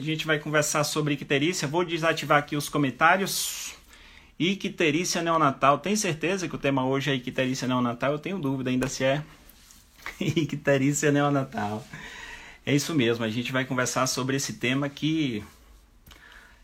[0.00, 1.68] A gente vai conversar sobre icterícia.
[1.68, 3.74] Vou desativar aqui os comentários.
[4.38, 5.78] Icterícia neonatal.
[5.78, 8.12] Tem certeza que o tema hoje é icterícia neonatal?
[8.12, 9.22] Eu tenho dúvida ainda se é
[10.18, 11.86] icterícia neonatal.
[12.64, 15.44] É isso mesmo, a gente vai conversar sobre esse tema que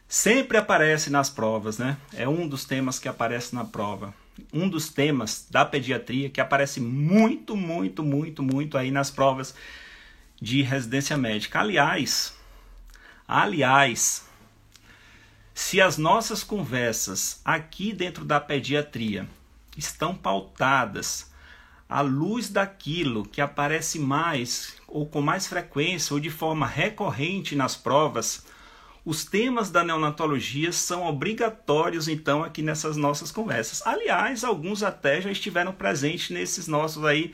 [0.08, 1.98] sempre aparece nas provas, né?
[2.14, 4.14] É um dos temas que aparece na prova.
[4.50, 9.54] Um dos temas da pediatria que aparece muito, muito, muito, muito aí nas provas
[10.40, 11.60] de residência médica.
[11.60, 12.35] Aliás,
[13.26, 14.26] aliás,
[15.54, 19.26] se as nossas conversas aqui dentro da pediatria
[19.76, 21.30] estão pautadas
[21.88, 27.76] à luz daquilo que aparece mais ou com mais frequência ou de forma recorrente nas
[27.76, 28.44] provas,
[29.04, 33.86] os temas da neonatologia são obrigatórios então aqui nessas nossas conversas.
[33.86, 37.32] Aliás, alguns até já estiveram presentes nesses nossos aí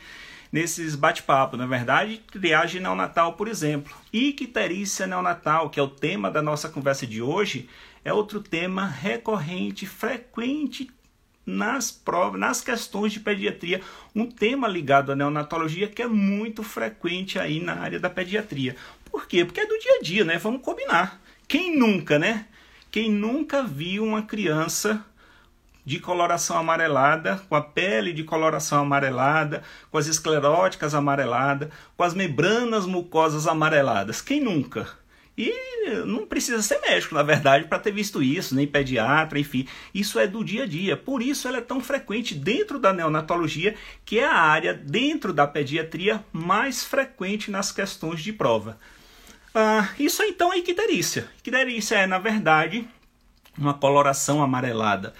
[0.53, 3.97] nesses bate-papo, na verdade, triagem neonatal, por exemplo.
[4.13, 7.69] Icterícia neonatal, que é o tema da nossa conversa de hoje,
[8.05, 10.91] é outro tema recorrente, frequente
[11.45, 13.81] nas provas, nas questões de pediatria,
[14.15, 18.77] um tema ligado à neonatologia que é muito frequente aí na área da pediatria.
[19.05, 19.45] Por quê?
[19.45, 20.39] Porque é do dia a dia, né?
[20.39, 21.21] Vamos combinar.
[21.49, 22.47] Quem nunca, né?
[22.91, 25.05] Quem nunca viu uma criança
[25.85, 32.15] de coloração amarelada, com a pele de coloração amarelada, com as escleróticas amareladas, com as
[32.15, 34.21] membranas mucosas amareladas.
[34.21, 34.89] Quem nunca?
[35.37, 35.53] E
[36.07, 39.67] não precisa ser médico, na verdade, para ter visto isso, nem pediatra, enfim.
[39.93, 40.97] Isso é do dia a dia.
[40.97, 45.47] Por isso ela é tão frequente dentro da neonatologia, que é a área dentro da
[45.47, 48.79] pediatria mais frequente nas questões de prova.
[49.55, 51.29] Ah, isso então é icterícia.
[51.39, 52.87] Icterícia é, na verdade,
[53.59, 55.15] uma coloração amarelada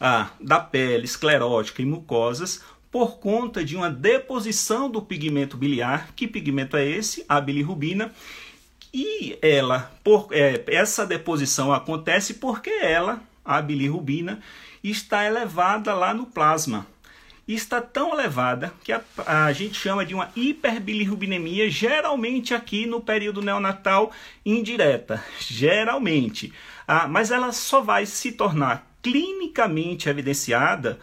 [0.00, 6.10] ah, da pele, esclerótica e mucosas, por conta de uma deposição do pigmento biliar.
[6.14, 7.24] Que pigmento é esse?
[7.28, 8.12] A bilirrubina.
[8.92, 14.40] E ela, por, é, essa deposição acontece porque ela, a bilirrubina,
[14.82, 16.86] está elevada lá no plasma.
[17.46, 23.42] Está tão elevada que a, a gente chama de uma hiperbilirrubinemia, geralmente aqui no período
[23.42, 24.10] neonatal
[24.44, 25.22] indireta.
[25.38, 26.52] Geralmente.
[26.88, 30.98] Ah, mas ela só vai se tornar clinicamente evidenciada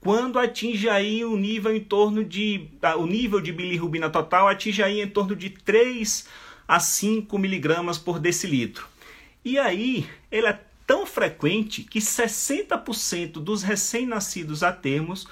[0.00, 4.82] quando atinge aí o nível em torno de ah, o nível de bilirrubina total atinge
[4.82, 6.26] aí em torno de 3
[6.66, 8.86] a 5 miligramas por decilitro.
[9.44, 15.26] E aí ele é tão frequente que 60% dos recém-nascidos a termos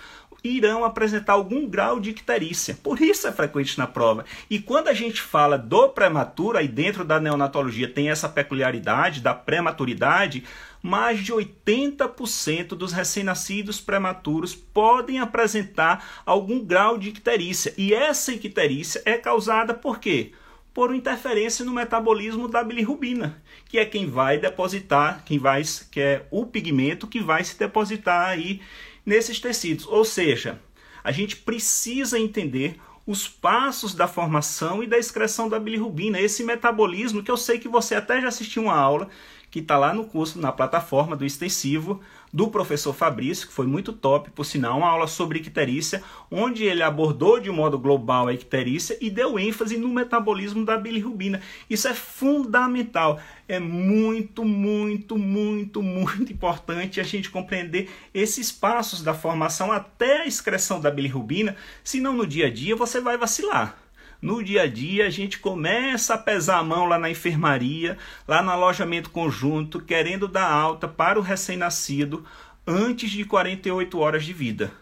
[0.44, 2.78] irão apresentar algum grau de icterícia.
[2.82, 4.24] Por isso é frequente na prova.
[4.48, 9.34] E quando a gente fala do prematuro, aí dentro da neonatologia tem essa peculiaridade da
[9.34, 10.44] prematuridade,
[10.86, 17.74] mais de 80% dos recém-nascidos prematuros podem apresentar algum grau de icterícia.
[17.76, 20.30] E essa icterícia é causada por quê?
[20.72, 26.26] Por interferência no metabolismo da bilirrubina, que é quem vai depositar, quem vai, que é
[26.30, 28.60] o pigmento que vai se depositar aí
[29.04, 29.86] nesses tecidos.
[29.88, 30.60] Ou seja,
[31.02, 37.22] a gente precisa entender os passos da formação e da excreção da bilirrubina, esse metabolismo
[37.22, 39.08] que eu sei que você até já assistiu uma aula
[39.56, 43.90] que está lá no curso, na plataforma do extensivo do professor Fabrício, que foi muito
[43.90, 48.98] top, por sinal, uma aula sobre icterícia, onde ele abordou de modo global a icterícia
[49.00, 51.40] e deu ênfase no metabolismo da bilirrubina.
[51.70, 53.18] Isso é fundamental,
[53.48, 60.26] é muito, muito, muito, muito importante a gente compreender esses passos da formação até a
[60.26, 63.85] excreção da bilirrubina, senão no dia a dia você vai vacilar
[64.20, 68.42] no dia a dia a gente começa a pesar a mão lá na enfermaria, lá
[68.42, 72.24] no alojamento conjunto, querendo dar alta para o recém-nascido
[72.66, 74.72] antes de 48 horas de vida.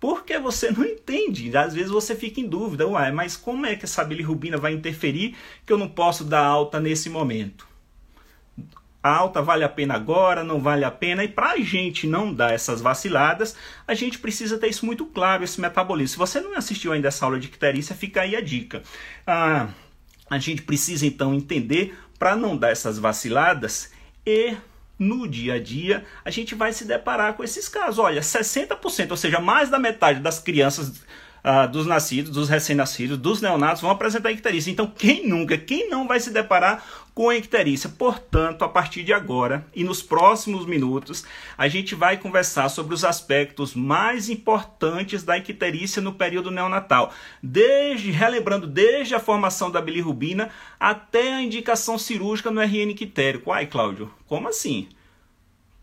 [0.00, 3.84] Porque você não entende, às vezes você fica em dúvida, uai, mas como é que
[3.84, 5.36] essa bilirrubina vai interferir
[5.66, 7.69] que eu não posso dar alta nesse momento?
[9.02, 11.24] Alta vale a pena agora, não vale a pena.
[11.24, 13.56] E para a gente não dar essas vaciladas,
[13.86, 16.08] a gente precisa ter isso muito claro, esse metabolismo.
[16.08, 18.82] Se você não assistiu ainda essa aula de icterícia, fica aí a dica.
[19.26, 19.68] Ah,
[20.28, 23.90] a gente precisa então entender para não dar essas vaciladas
[24.26, 24.56] e
[24.98, 27.98] no dia a dia a gente vai se deparar com esses casos.
[27.98, 31.02] Olha, 60%, ou seja, mais da metade das crianças
[31.42, 34.70] ah, dos nascidos, dos recém-nascidos, dos neonatos vão apresentar icterícia.
[34.70, 36.84] Então, quem nunca, quem não vai se deparar
[37.20, 37.90] com a icterícia?
[37.90, 41.22] Portanto, a partir de agora e nos próximos minutos,
[41.58, 47.12] a gente vai conversar sobre os aspectos mais importantes da icterícia no período neonatal,
[47.42, 50.48] desde relembrando desde a formação da bilirrubina
[50.80, 53.52] até a indicação cirúrgica no RN ictérico.
[53.52, 54.88] Ai, Cláudio, como assim?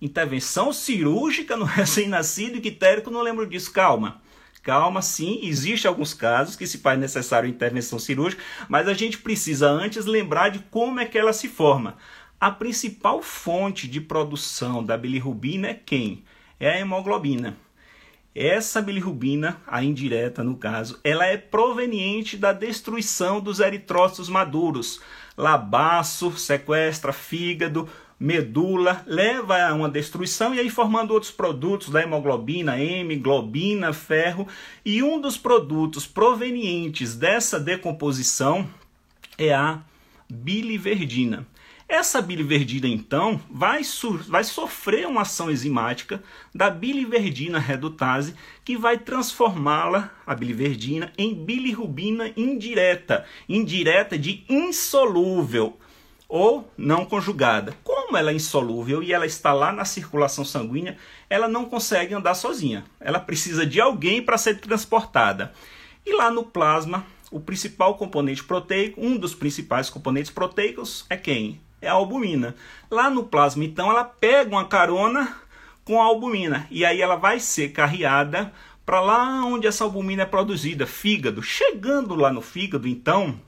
[0.01, 3.71] Intervenção cirúrgica no recém-nascido ictérico, não lembro disso.
[3.71, 4.19] Calma.
[4.61, 9.69] Calma, sim, existe alguns casos que se faz necessário intervenção cirúrgica, mas a gente precisa
[9.69, 11.97] antes lembrar de como é que ela se forma.
[12.39, 16.23] A principal fonte de produção da bilirrubina é quem?
[16.59, 17.57] É a hemoglobina.
[18.35, 25.01] Essa bilirrubina, a indireta no caso, ela é proveniente da destruição dos eritrócitos maduros.
[25.35, 27.89] Labaço, sequestra fígado,
[28.19, 34.47] medula, leva a uma destruição e aí formando outros produtos da hemoglobina, M, globina, ferro.
[34.83, 38.67] E um dos produtos provenientes dessa decomposição
[39.37, 39.81] é a
[40.29, 41.45] biliverdina.
[41.89, 43.81] Essa biliverdina, então, vai,
[44.27, 46.21] vai sofrer uma ação enzimática
[46.53, 48.35] da biliverdina redutase
[48.65, 55.79] que vai transformá-la, a biliverdina, em bilirrubina indireta, indireta de insolúvel
[56.27, 57.73] ou não conjugada.
[57.83, 60.97] Como ela é insolúvel e ela está lá na circulação sanguínea,
[61.29, 62.85] ela não consegue andar sozinha.
[62.99, 65.53] Ela precisa de alguém para ser transportada.
[66.05, 71.59] E lá no plasma, o principal componente proteico, um dos principais componentes proteicos é quem?
[71.81, 72.55] é a albumina.
[72.89, 75.35] Lá no plasma, então, ela pega uma carona
[75.83, 78.51] com a albumina e aí ela vai ser carreada
[78.85, 81.41] para lá onde essa albumina é produzida, fígado.
[81.41, 83.39] Chegando lá no fígado, então,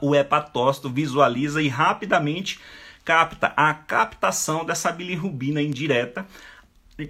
[0.00, 2.60] o hepatócito visualiza e rapidamente
[3.04, 6.26] capta a captação dessa bilirrubina indireta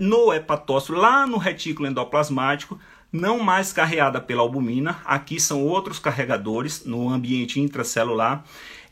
[0.01, 2.81] no hepatócito, lá no retículo endoplasmático,
[3.13, 8.43] não mais carreada pela albumina, aqui são outros carregadores no ambiente intracelular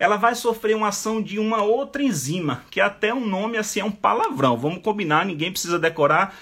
[0.00, 3.84] ela vai sofrer uma ação de uma outra enzima, que até um nome assim é
[3.84, 4.56] um palavrão.
[4.56, 6.34] Vamos combinar, ninguém precisa decorar.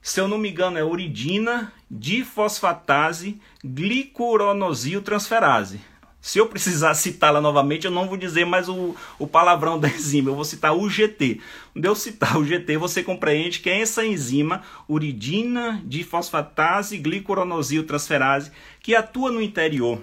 [0.00, 5.80] Se eu não me engano, é uridina difosfatase glicuronosiltransferase.
[6.20, 10.30] Se eu precisar citá-la novamente, eu não vou dizer mais o, o palavrão da enzima,
[10.30, 11.40] eu vou citar o GT.
[11.72, 18.52] Quando eu citar o GT, você compreende que é essa enzima, uridina difosfatase glicuronosiltransferase,
[18.82, 20.02] que atua no interior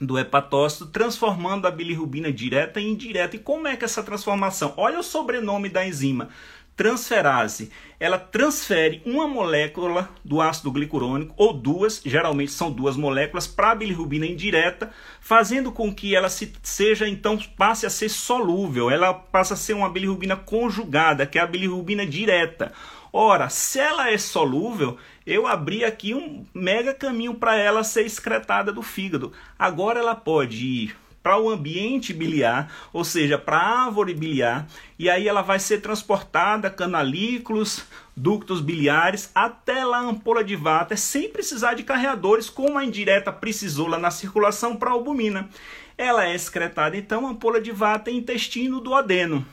[0.00, 3.36] do hepatócito, transformando a bilirrubina direta em indireta.
[3.36, 4.74] E como é que é essa transformação?
[4.76, 6.28] Olha o sobrenome da enzima.
[6.76, 7.70] Transferase.
[8.00, 13.74] Ela transfere uma molécula do ácido glicurônico, ou duas, geralmente são duas moléculas, para a
[13.74, 14.90] bilirrubina indireta,
[15.20, 18.90] fazendo com que ela se, seja, então, passe a ser solúvel.
[18.90, 22.72] Ela passa a ser uma bilirrubina conjugada, que é a bilirrubina direta.
[23.12, 28.72] Ora, se ela é solúvel, eu abri aqui um mega caminho para ela ser excretada
[28.72, 29.32] do fígado.
[29.56, 34.68] Agora ela pode ir para o ambiente biliar, ou seja, para a árvore biliar,
[34.98, 37.82] e aí ela vai ser transportada canalículos,
[38.14, 43.32] ductos biliares até lá a ampola de váter, sem precisar de carreadores, como a indireta
[43.32, 45.48] precisou lá na circulação para a albumina.
[45.96, 49.46] Ela é excretada então a ampola de váter intestino do duodeno.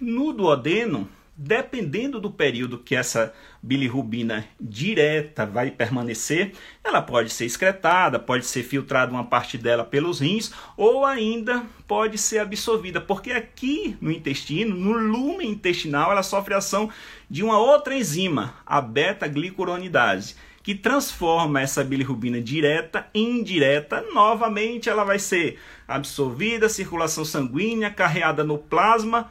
[0.00, 1.06] No duodeno,
[1.36, 6.52] dependendo do período que essa bilirrubina direta vai permanecer,
[6.82, 12.18] ela pode ser excretada, pode ser filtrada uma parte dela pelos rins ou ainda pode
[12.18, 16.88] ser absorvida, porque aqui no intestino, no lume intestinal, ela sofre ação
[17.28, 24.02] de uma outra enzima, a beta-glicuronidase, que transforma essa bilirrubina direta em indireta.
[24.14, 29.30] Novamente, ela vai ser absorvida, circulação sanguínea, carreada no plasma,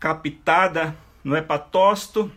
[0.00, 2.30] captada no hepatócito,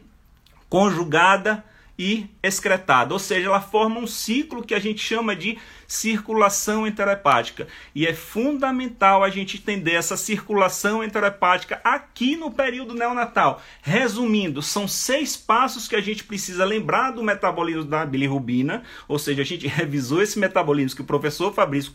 [0.69, 1.63] conjugada
[1.97, 7.67] e excretada, ou seja, ela forma um ciclo que a gente chama de circulação enterohepática.
[7.93, 13.61] E é fundamental a gente entender essa circulação enterohepática aqui no período neonatal.
[13.81, 19.41] Resumindo, são seis passos que a gente precisa lembrar do metabolismo da bilirrubina, ou seja,
[19.41, 21.93] a gente revisou esse metabolismo que o professor Fabrício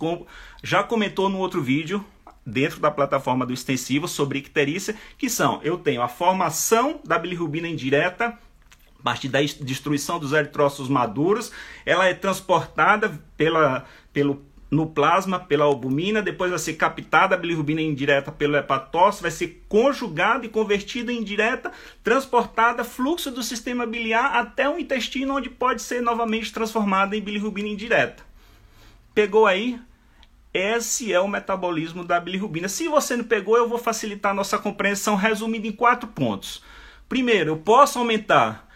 [0.62, 2.04] já comentou no outro vídeo,
[2.44, 7.68] dentro da plataforma do extensivo sobre icterícia, que são, eu tenho a formação da bilirrubina
[7.68, 8.38] indireta,
[8.99, 11.50] a partir da destruição dos eritrócitos maduros,
[11.87, 17.80] ela é transportada pela, pelo, no plasma pela albumina, depois vai ser captada a bilirrubina
[17.80, 21.73] indireta pelo hepatócito, vai ser conjugada e convertida em direta,
[22.04, 27.68] transportada fluxo do sistema biliar até o intestino, onde pode ser novamente transformada em bilirrubina
[27.68, 28.23] indireta.
[29.14, 29.80] Pegou aí?
[30.52, 32.69] Esse é o metabolismo da bilirrubina.
[32.69, 36.62] Se você não pegou, eu vou facilitar a nossa compreensão resumindo em quatro pontos.
[37.09, 38.69] Primeiro, eu posso aumentar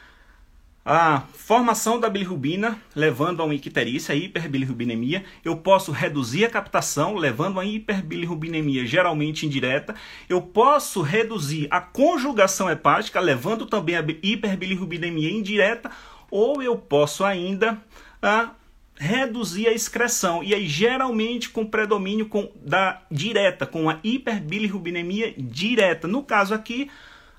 [0.85, 5.25] a formação da bilirrubina, levando a uma icterícia, a hiperbilirrubinemia.
[5.43, 9.95] Eu posso reduzir a captação, levando a hiperbilirrubinemia, geralmente indireta.
[10.29, 15.91] Eu posso reduzir a conjugação hepática, levando também a hiperbilirrubinemia indireta.
[16.31, 17.83] Ou eu posso ainda
[18.23, 18.51] a
[18.97, 26.07] reduzir a excreção e aí geralmente com predomínio com, da direta, com a hiperbilirrubinemia direta.
[26.07, 26.91] No caso aqui,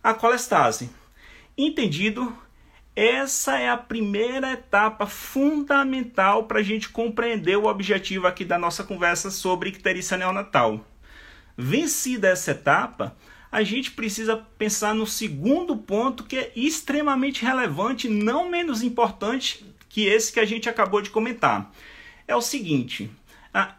[0.03, 0.89] a colestase.
[1.57, 2.35] Entendido?
[2.95, 8.85] Essa é a primeira etapa fundamental para a gente compreender o objetivo aqui da nossa
[8.85, 10.85] conversa sobre icterícia neonatal.
[11.57, 13.15] Vencida essa etapa,
[13.51, 20.05] a gente precisa pensar no segundo ponto que é extremamente relevante, não menos importante que
[20.05, 21.71] esse que a gente acabou de comentar.
[22.27, 23.09] É o seguinte: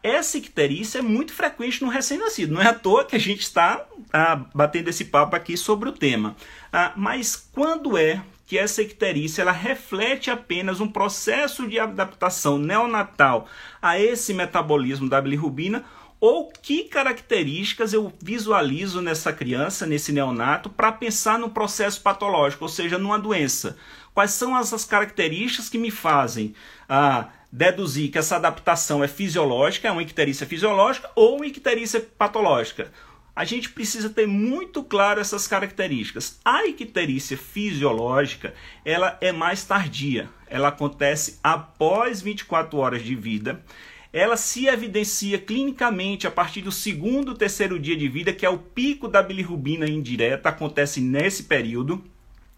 [0.03, 2.55] essa icterícia é muito frequente no recém-nascido.
[2.55, 5.93] Não é à toa que a gente está ah, batendo esse papo aqui sobre o
[5.93, 6.35] tema.
[6.73, 13.47] Ah, mas quando é que essa icterícia ela reflete apenas um processo de adaptação neonatal
[13.83, 15.85] a esse metabolismo da bilirrubina
[16.19, 22.71] ou que características eu visualizo nessa criança, nesse neonato, para pensar no processo patológico, ou
[22.71, 23.77] seja, numa doença.
[24.17, 26.55] Quais são essas características que me fazem
[26.89, 32.91] ah, deduzir que essa adaptação é fisiológica, é uma icterícia fisiológica ou uma icterícia patológica?
[33.35, 36.41] a gente precisa ter muito claro essas características.
[36.43, 40.31] A icterícia fisiológica, ela é mais tardia.
[40.47, 43.63] Ela acontece após 24 horas de vida.
[44.11, 48.57] Ela se evidencia clinicamente a partir do segundo, terceiro dia de vida, que é o
[48.57, 52.03] pico da bilirrubina indireta, acontece nesse período.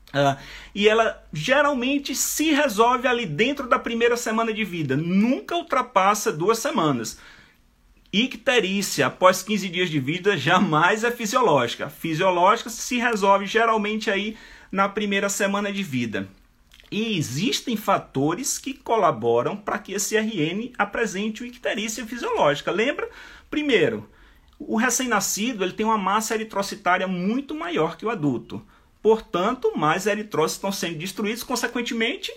[0.08, 0.40] Uh,
[0.74, 6.58] e ela geralmente se resolve ali dentro da primeira semana de vida, nunca ultrapassa duas
[6.58, 7.18] semanas.
[8.10, 11.90] Icterícia após 15 dias de vida jamais é fisiológica.
[11.90, 14.34] Fisiológica se resolve geralmente aí
[14.72, 16.26] na primeira semana de vida.
[16.90, 22.70] E existem fatores que colaboram para que esse RN apresente o icterícia fisiológica.
[22.70, 23.10] Lembra?
[23.50, 24.08] Primeiro,
[24.58, 28.64] o recém-nascido ele tem uma massa eritrocitária muito maior que o adulto.
[29.02, 32.32] Portanto, mais eritrócitos estão sendo destruídos, consequentemente,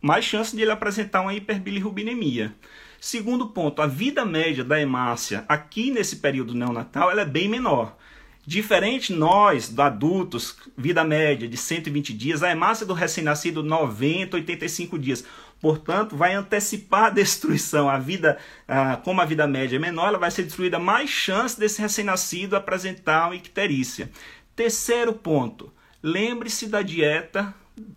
[0.00, 2.54] mais chance de ele apresentar uma hiperbilirrubinemia.
[3.00, 7.96] Segundo ponto, a vida média da hemácia aqui nesse período neonatal ela é bem menor.
[8.44, 15.24] Diferente nós, adultos, vida média de 120 dias, a hemácia do recém-nascido 90, 85 dias.
[15.60, 17.88] Portanto, vai antecipar a destruição.
[17.88, 21.58] A vida, ah, como a vida média é menor, ela vai ser destruída mais chance
[21.58, 24.10] desse recém-nascido apresentar uma icterícia.
[24.56, 27.54] Terceiro ponto, lembre-se da dieta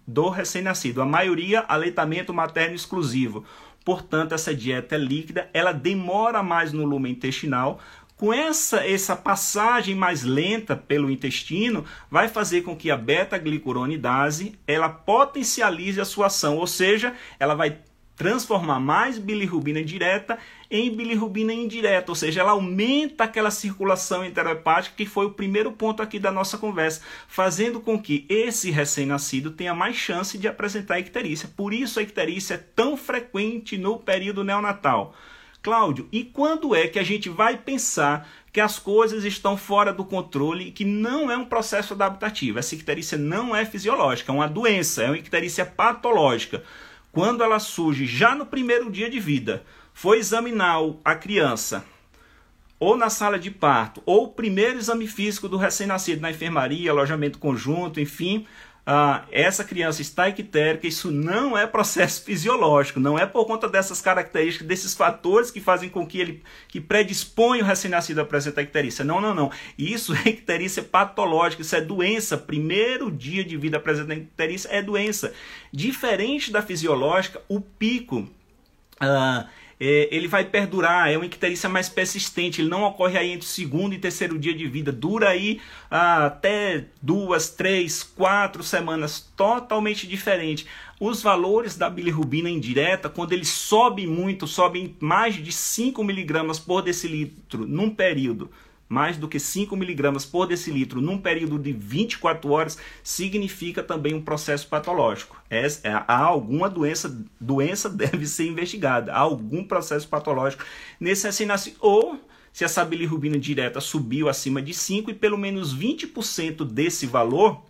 [0.07, 1.01] do recém-nascido.
[1.01, 3.43] A maioria, aleitamento materno exclusivo.
[3.83, 7.79] Portanto, essa dieta é líquida, ela demora mais no lumen intestinal.
[8.15, 14.87] Com essa, essa passagem mais lenta pelo intestino, vai fazer com que a beta-glicuronidase ela
[14.87, 17.79] potencialize a sua ação, ou seja, ela vai
[18.15, 25.05] transformar mais bilirrubina direta em bilirrubina indireta, ou seja, ela aumenta aquela circulação enterohepática que
[25.05, 29.95] foi o primeiro ponto aqui da nossa conversa, fazendo com que esse recém-nascido tenha mais
[29.95, 31.49] chance de apresentar icterícia.
[31.55, 35.15] Por isso a icterícia é tão frequente no período neonatal.
[35.61, 40.05] Cláudio, e quando é que a gente vai pensar que as coisas estão fora do
[40.05, 42.59] controle e que não é um processo adaptativo?
[42.59, 46.63] Essa icterícia não é fisiológica, é uma doença, é uma icterícia patológica
[47.15, 49.63] quando ela surge já no primeiro dia de vida,
[49.95, 51.85] foi examinar a criança,
[52.77, 57.39] ou na sala de parto, ou o primeiro exame físico do recém-nascido na enfermaria, alojamento
[57.39, 58.45] conjunto, enfim,
[58.85, 64.01] ah, essa criança está ictérica, isso não é processo fisiológico, não é por conta dessas
[64.01, 69.05] características, desses fatores que fazem com que ele que predispõe o recém-nascido a apresentar icterícia.
[69.05, 69.49] Não, não, não.
[69.77, 72.37] Isso é icterícia patológica, isso é doença.
[72.37, 75.33] Primeiro dia de vida apresentando icterícia é doença.
[75.71, 78.27] Diferente da fisiológica, o pico.
[78.99, 79.47] Ah,
[79.79, 83.49] é, ele vai perdurar, é uma icterícia mais persistente, ele não ocorre aí entre o
[83.49, 85.59] segundo e terceiro dia de vida, dura aí
[85.91, 90.65] ah, até duas, três, quatro semanas, totalmente diferente.
[90.99, 96.81] Os valores da bilirrubina indireta, quando ele sobe muito, sobe mais de 5 miligramas por
[96.81, 98.49] decilitro num período
[98.87, 104.21] mais do que 5 miligramas por decilitro num período de 24 horas significa também um
[104.21, 105.41] processo patológico.
[105.49, 105.65] É,
[106.07, 110.63] há alguma doença, doença deve ser investigada, há algum processo patológico
[110.99, 111.77] nesse recém-nascido.
[111.79, 112.19] Ou
[112.53, 117.61] se essa bilirrubina direta subiu acima de 5 e pelo menos 20% desse valor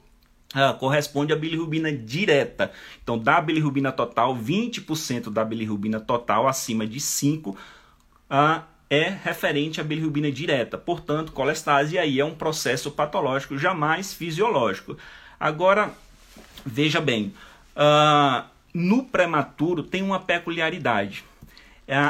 [0.53, 2.71] ah, corresponde à bilirrubina direta.
[3.03, 7.57] Então, da bilirrubina total, 20% da bilirrubina total acima de 5
[8.29, 10.77] ah, é referente à bilirrubina direta.
[10.77, 14.97] Portanto, colestase aí é um processo patológico, jamais fisiológico.
[15.39, 15.91] Agora,
[16.65, 17.33] veja bem,
[17.75, 21.23] uh, no prematuro tem uma peculiaridade.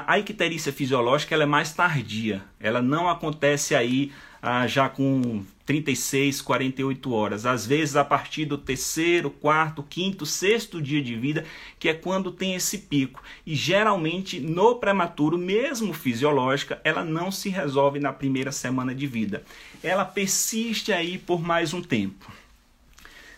[0.07, 4.09] A icterícia fisiológica ela é mais tardia, ela não acontece aí
[4.41, 7.45] ah, já com 36, 48 horas.
[7.45, 11.45] Às vezes a partir do terceiro, quarto, quinto, sexto dia de vida,
[11.79, 13.23] que é quando tem esse pico.
[13.45, 19.43] E geralmente no prematuro, mesmo fisiológica, ela não se resolve na primeira semana de vida.
[19.83, 22.31] Ela persiste aí por mais um tempo.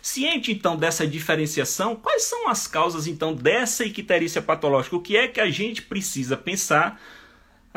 [0.01, 4.96] Ciente então dessa diferenciação, quais são as causas então dessa icterícia patológica?
[4.96, 7.01] O que é que a gente precisa pensar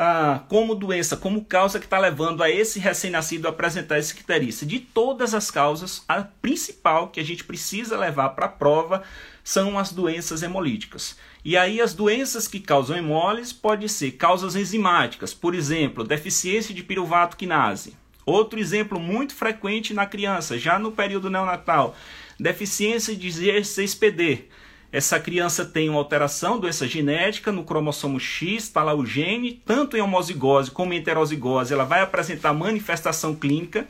[0.03, 4.65] ah, como doença, como causa que está levando a esse recém-nascido a apresentar esse icterícia.
[4.65, 9.03] De todas as causas, a principal que a gente precisa levar para a prova
[9.43, 11.15] são as doenças hemolíticas.
[11.45, 16.81] E aí as doenças que causam hemólise podem ser causas enzimáticas, por exemplo, deficiência de
[16.81, 17.93] piruvato quinase.
[18.25, 21.95] Outro exemplo muito frequente na criança, já no período neonatal,
[22.39, 24.45] deficiência de G6PD.
[24.91, 29.95] Essa criança tem uma alteração, doença genética no cromossomo X, está lá o gene, tanto
[29.95, 33.87] em homozigose como em heterozigose, ela vai apresentar manifestação clínica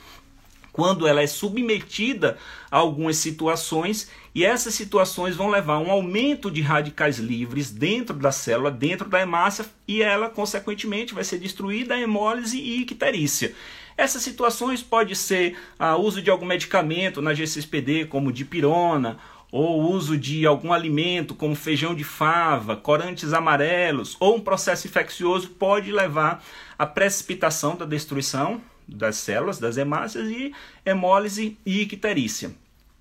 [0.71, 2.37] quando ela é submetida
[2.69, 8.15] a algumas situações e essas situações vão levar a um aumento de radicais livres dentro
[8.15, 13.53] da célula, dentro da hemácia e ela consequentemente vai ser destruída a hemólise e icterícia.
[13.97, 19.19] Essas situações pode ser o ah, uso de algum medicamento na G6PD, como dipirona,
[19.51, 25.49] ou uso de algum alimento, como feijão de fava, corantes amarelos, ou um processo infeccioso
[25.49, 26.43] pode levar
[26.79, 30.53] à precipitação da destruição das células, das hemácias e
[30.85, 32.51] hemólise e icterícia.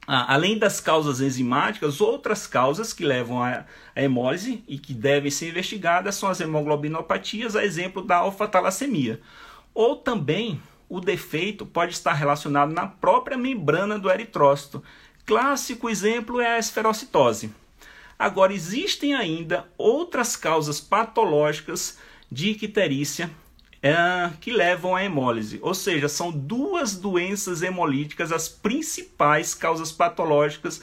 [0.07, 3.65] Ah, além das causas enzimáticas, outras causas que levam à
[3.95, 9.21] hemólise e que devem ser investigadas são as hemoglobinopatias, a exemplo da alfa-talassemia.
[9.73, 14.83] Ou também o defeito pode estar relacionado na própria membrana do eritrócito.
[15.31, 17.53] Clássico exemplo é a esferocitose.
[18.19, 23.31] Agora, existem ainda outras causas patológicas de icterícia
[23.81, 25.61] é, que levam à hemólise.
[25.63, 30.83] Ou seja, são duas doenças hemolíticas as principais causas patológicas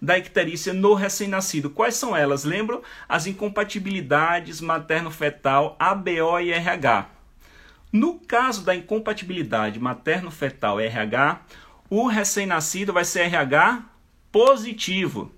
[0.00, 1.68] da icterícia no recém-nascido.
[1.68, 2.44] Quais são elas?
[2.44, 2.80] Lembram?
[3.08, 7.10] As incompatibilidades materno-fetal ABO e RH.
[7.92, 11.40] No caso da incompatibilidade materno-fetal RH,
[11.90, 13.84] o recém-nascido vai ser RH
[14.30, 15.32] positivo,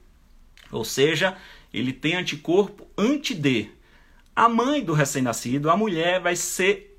[0.70, 1.36] ou seja,
[1.72, 3.70] ele tem anticorpo anti-D.
[4.34, 6.90] A mãe do recém-nascido, a mulher, vai ser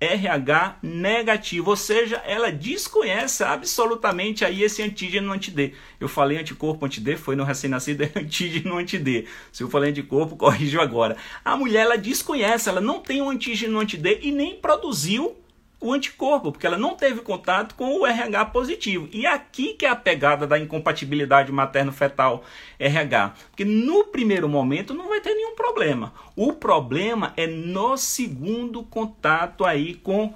[0.00, 5.74] RH negativo, ou seja, ela desconhece absolutamente aí esse antígeno anti-D.
[5.98, 9.26] Eu falei anticorpo anti-D, foi no recém-nascido, é antígeno anti-D.
[9.50, 11.16] Se eu falei anticorpo, corrijo agora.
[11.44, 15.36] A mulher, ela desconhece, ela não tem um antígeno anti-D e nem produziu
[15.80, 19.08] o anticorpo, porque ela não teve contato com o RH positivo.
[19.12, 22.42] E aqui que é a pegada da incompatibilidade materno-fetal
[22.78, 23.34] RH.
[23.50, 26.12] Porque no primeiro momento não vai ter nenhum problema.
[26.34, 30.34] O problema é no segundo contato aí com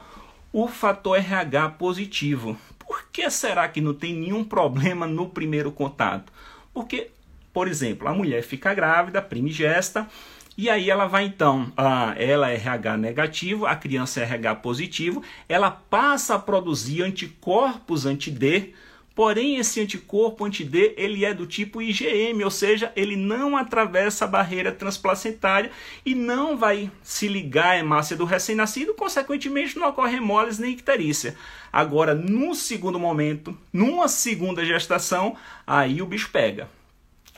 [0.53, 2.57] o fator RH positivo.
[2.79, 6.33] Por que será que não tem nenhum problema no primeiro contato?
[6.73, 7.11] Porque,
[7.53, 10.09] por exemplo, a mulher fica grávida, primigesta,
[10.57, 15.23] e aí ela vai então, a, ela é RH negativo, a criança é RH positivo,
[15.49, 18.75] ela passa a produzir anticorpos anti-D,
[19.15, 24.29] porém esse anticorpo anti-D ele é do tipo IgM, ou seja, ele não atravessa a
[24.29, 25.71] barreira transplacentária
[26.05, 31.35] e não vai se ligar à hemácia do recém-nascido, consequentemente não ocorre hemólise nem icterícia.
[31.73, 35.35] Agora, no segundo momento, numa segunda gestação,
[35.67, 36.69] aí o bicho pega.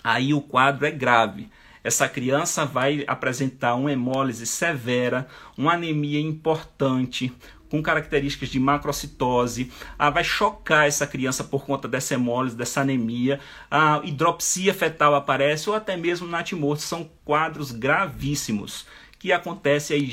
[0.03, 1.49] Aí o quadro é grave
[1.85, 7.31] essa criança vai apresentar uma hemólise severa, uma anemia importante,
[7.71, 13.39] com características de macrocitose, ah, vai chocar essa criança por conta dessa hemólise, dessa anemia,
[13.71, 18.87] a hidropsia fetal aparece ou até mesmo natimorto, são quadros gravíssimos
[19.19, 20.07] que acontecem aí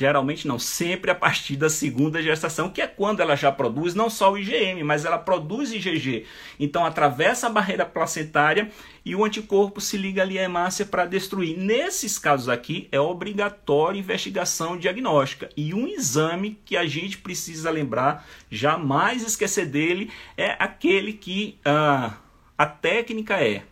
[0.00, 4.08] Geralmente não, sempre a partir da segunda gestação, que é quando ela já produz não
[4.08, 6.24] só o IgM, mas ela produz IgG.
[6.58, 8.70] Então atravessa a barreira placentária
[9.04, 11.58] e o anticorpo se liga ali à hemácia para destruir.
[11.58, 18.26] Nesses casos aqui é obrigatória investigação diagnóstica e um exame que a gente precisa lembrar,
[18.50, 22.14] jamais esquecer dele, é aquele que ah,
[22.56, 23.64] a técnica é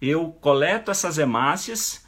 [0.00, 2.01] eu coleto essas hemácias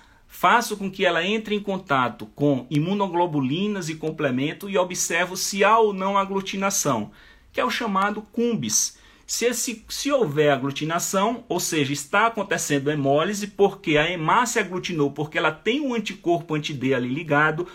[0.45, 5.79] Faço com que ela entre em contato com imunoglobulinas e complemento e observo se há
[5.79, 7.11] ou não aglutinação,
[7.51, 8.99] que é o chamado CUMBIS.
[9.27, 15.39] Se, esse, se houver aglutinação, ou seja, está acontecendo hemólise porque a hemácia aglutinou, porque
[15.39, 17.67] ela tem um anticorpo anti-D ali ligado,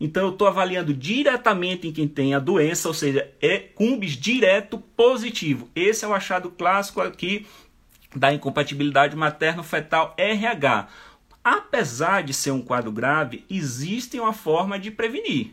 [0.00, 4.78] então eu estou avaliando diretamente em quem tem a doença, ou seja, é CUMBIS direto
[4.78, 5.68] positivo.
[5.76, 7.44] Esse é o achado clássico aqui
[8.16, 10.88] da incompatibilidade materno-fetal RH.
[11.44, 15.50] Apesar de ser um quadro grave, existe uma forma de prevenir,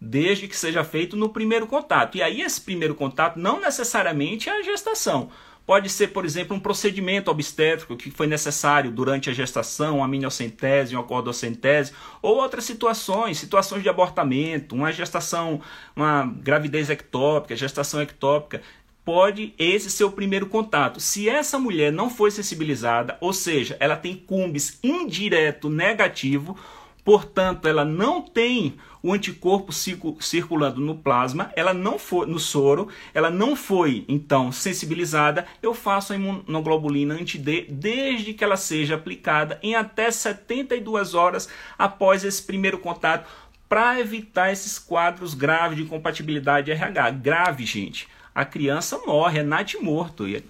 [0.00, 2.18] desde que seja feito no primeiro contato.
[2.18, 5.30] E aí, esse primeiro contato não necessariamente é a gestação.
[5.64, 10.94] Pode ser, por exemplo, um procedimento obstétrico que foi necessário durante a gestação, uma miniocentese,
[10.94, 15.62] uma cordocentese, ou outras situações, situações de abortamento, uma gestação,
[15.96, 18.60] uma gravidez ectópica, gestação ectópica
[19.04, 20.98] pode esse ser o primeiro contato.
[20.98, 26.56] Se essa mulher não foi sensibilizada, ou seja, ela tem cumbis indireto negativo,
[27.04, 33.28] portanto, ela não tem o anticorpo circulando no plasma, ela não foi no soro, ela
[33.28, 39.74] não foi então sensibilizada, eu faço a imunoglobulina anti-D desde que ela seja aplicada em
[39.74, 43.28] até 72 horas após esse primeiro contato
[43.68, 47.10] para evitar esses quadros graves de incompatibilidade RH.
[47.10, 50.26] Grave, gente a criança morre, é natimorto.
[50.26, 50.42] E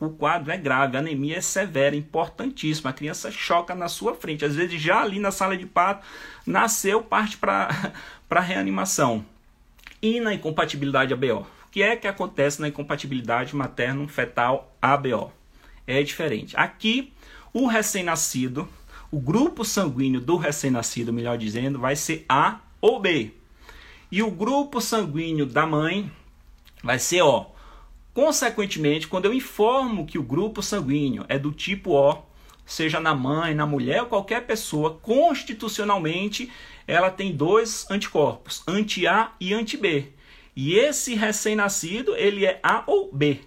[0.00, 2.88] o quadro é grave, a anemia é severa, importantíssima.
[2.88, 4.44] A criança choca na sua frente.
[4.44, 6.06] Às vezes, já ali na sala de parto,
[6.46, 7.92] nasceu, parte para
[8.30, 9.22] a reanimação.
[10.00, 11.46] E na incompatibilidade ABO?
[11.66, 15.30] O que é que acontece na incompatibilidade materno-fetal ABO?
[15.86, 16.56] É diferente.
[16.56, 17.12] Aqui,
[17.52, 18.66] o recém-nascido,
[19.10, 23.32] o grupo sanguíneo do recém-nascido, melhor dizendo, vai ser A ou B.
[24.10, 26.10] E o grupo sanguíneo da mãe
[26.82, 27.46] vai ser O.
[28.12, 32.22] Consequentemente, quando eu informo que o grupo sanguíneo é do tipo O,
[32.64, 36.50] seja na mãe, na mulher ou qualquer pessoa, constitucionalmente
[36.86, 40.12] ela tem dois anticorpos, anti-A e anti-B.
[40.54, 43.40] E esse recém-nascido, ele é A ou B.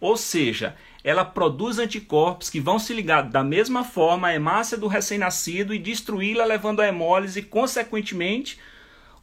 [0.00, 4.88] Ou seja, ela produz anticorpos que vão se ligar da mesma forma à hemácia do
[4.88, 8.58] recém-nascido e destruí-la, levando à hemólise consequentemente,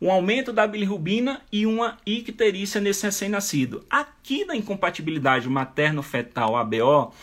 [0.02, 3.86] um aumento da bilirrubina e uma icterícia nesse recém-nascido.
[3.90, 7.14] Aqui na incompatibilidade materno-fetal ABO,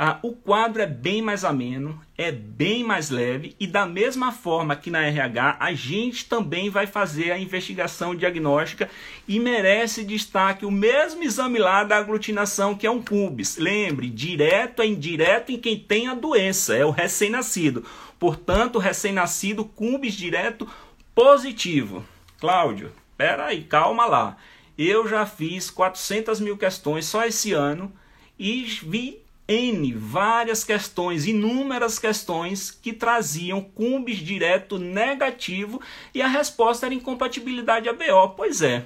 [0.00, 4.76] ah, o quadro é bem mais ameno, é bem mais leve e da mesma forma
[4.76, 8.88] que na RH, a gente também vai fazer a investigação diagnóstica
[9.26, 13.56] e merece destaque o mesmo exame lá da aglutinação que é um CUBIS.
[13.56, 17.84] Lembre, direto é indireto em quem tem a doença, é o recém-nascido.
[18.20, 20.68] Portanto, recém-nascido CUBIS direto
[21.12, 22.04] positivo.
[22.38, 24.36] Cláudio, peraí, calma lá.
[24.76, 27.92] Eu já fiz 400 mil questões só esse ano
[28.38, 35.80] e vi N várias questões, inúmeras questões que traziam cumbis direto negativo
[36.14, 38.34] e a resposta era incompatibilidade ABO.
[38.36, 38.84] Pois é,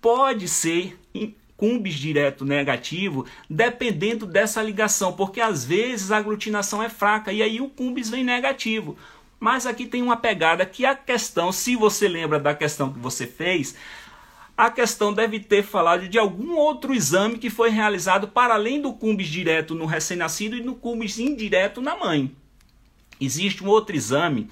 [0.00, 0.96] pode ser
[1.56, 7.60] cumbis direto negativo dependendo dessa ligação, porque às vezes a aglutinação é fraca e aí
[7.60, 8.96] o cumbis vem negativo.
[9.38, 13.26] Mas aqui tem uma pegada que a questão, se você lembra da questão que você
[13.26, 13.74] fez,
[14.56, 18.92] a questão deve ter falado de algum outro exame que foi realizado para além do
[18.94, 22.34] cumbis direto no recém-nascido e no cumbis indireto na mãe.
[23.20, 24.48] Existe um outro exame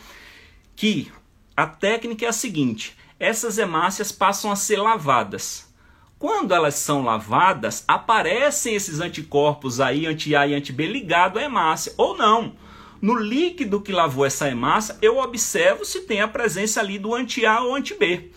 [0.76, 1.10] que
[1.56, 5.72] a técnica é a seguinte: essas hemácias passam a ser lavadas.
[6.18, 12.16] Quando elas são lavadas, aparecem esses anticorpos aí, anti-A e anti-B ligado à hemácia, ou
[12.16, 12.54] não.
[13.04, 17.60] No líquido que lavou essa hemácia, eu observo se tem a presença ali do anti-A
[17.60, 18.30] ou anti-B.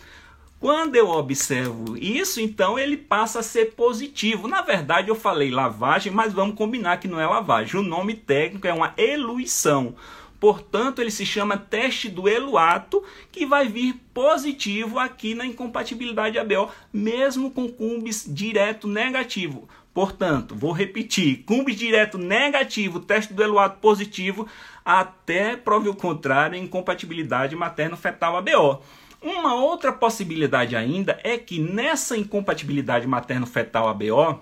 [0.60, 4.46] Quando eu observo isso, então ele passa a ser positivo.
[4.46, 7.80] Na verdade, eu falei lavagem, mas vamos combinar que não é lavagem.
[7.80, 9.94] O nome técnico é uma eluição.
[10.38, 13.02] Portanto, ele se chama teste do eluato,
[13.32, 19.66] que vai vir positivo aqui na incompatibilidade ABO, mesmo com cumbis direto negativo.
[19.98, 24.46] Portanto, vou repetir: cumbis direto negativo, teste do eluato positivo,
[24.84, 28.80] até prove o contrário, incompatibilidade materno-fetal ABO.
[29.20, 34.40] Uma outra possibilidade ainda é que nessa incompatibilidade materno-fetal ABO,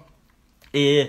[0.74, 1.08] é,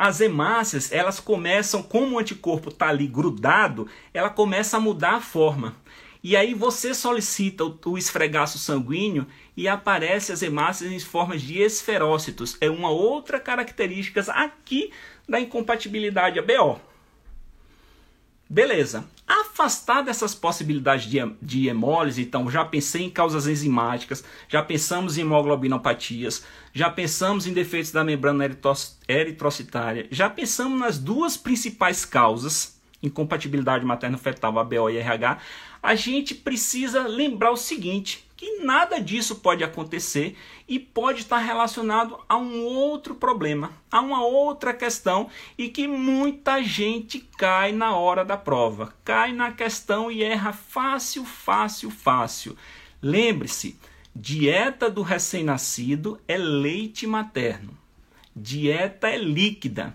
[0.00, 5.20] as hemácias, elas começam, como o anticorpo está ali grudado, ela começa a mudar a
[5.20, 5.76] forma.
[6.24, 11.60] E aí você solicita o, o esfregaço sanguíneo e aparece as hemácias em formas de
[11.60, 12.56] esferócitos.
[12.62, 14.90] É uma outra característica aqui
[15.28, 16.80] da incompatibilidade ABO.
[18.48, 19.04] Beleza.
[19.26, 25.22] Afastar dessas possibilidades de, de hemólise, então já pensei em causas enzimáticas, já pensamos em
[25.22, 28.44] hemoglobinopatias, já pensamos em defeitos da membrana
[29.08, 35.38] eritrocitária, já pensamos nas duas principais causas, incompatibilidade materno-fetal, ABO e RH,
[35.84, 40.34] a gente precisa lembrar o seguinte, que nada disso pode acontecer
[40.66, 46.62] e pode estar relacionado a um outro problema, a uma outra questão e que muita
[46.62, 52.56] gente cai na hora da prova, cai na questão e erra fácil, fácil, fácil.
[53.02, 53.78] Lembre-se,
[54.16, 57.76] dieta do recém-nascido é leite materno.
[58.34, 59.94] Dieta é líquida.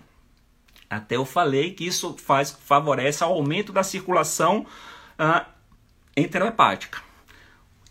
[0.88, 4.64] Até eu falei que isso faz, favorece ao aumento da circulação
[5.18, 5.59] uh,
[6.16, 7.02] enterohepática.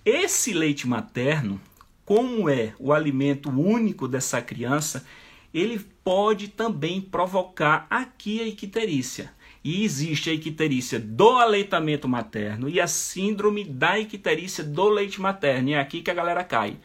[0.06, 1.60] Esse leite materno,
[2.06, 5.06] como é o alimento único dessa criança,
[5.54, 9.32] ele pode também provocar aqui a icterícia.
[9.64, 15.70] E existe a icterícia do aleitamento materno e a síndrome da icterícia do leite materno.
[15.70, 16.78] E é aqui que a galera cai.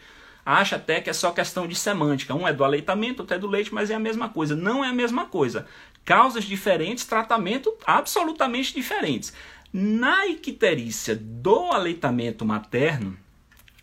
[0.44, 2.35] Acha até que é só questão de semântica.
[2.35, 4.55] Um é do aleitamento, outro é do leite, mas é a mesma coisa.
[4.55, 5.66] Não é a mesma coisa.
[6.05, 9.33] Causas diferentes, tratamento absolutamente diferentes.
[9.76, 13.18] Na icterícia do aleitamento materno,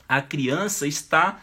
[0.08, 1.42] a criança está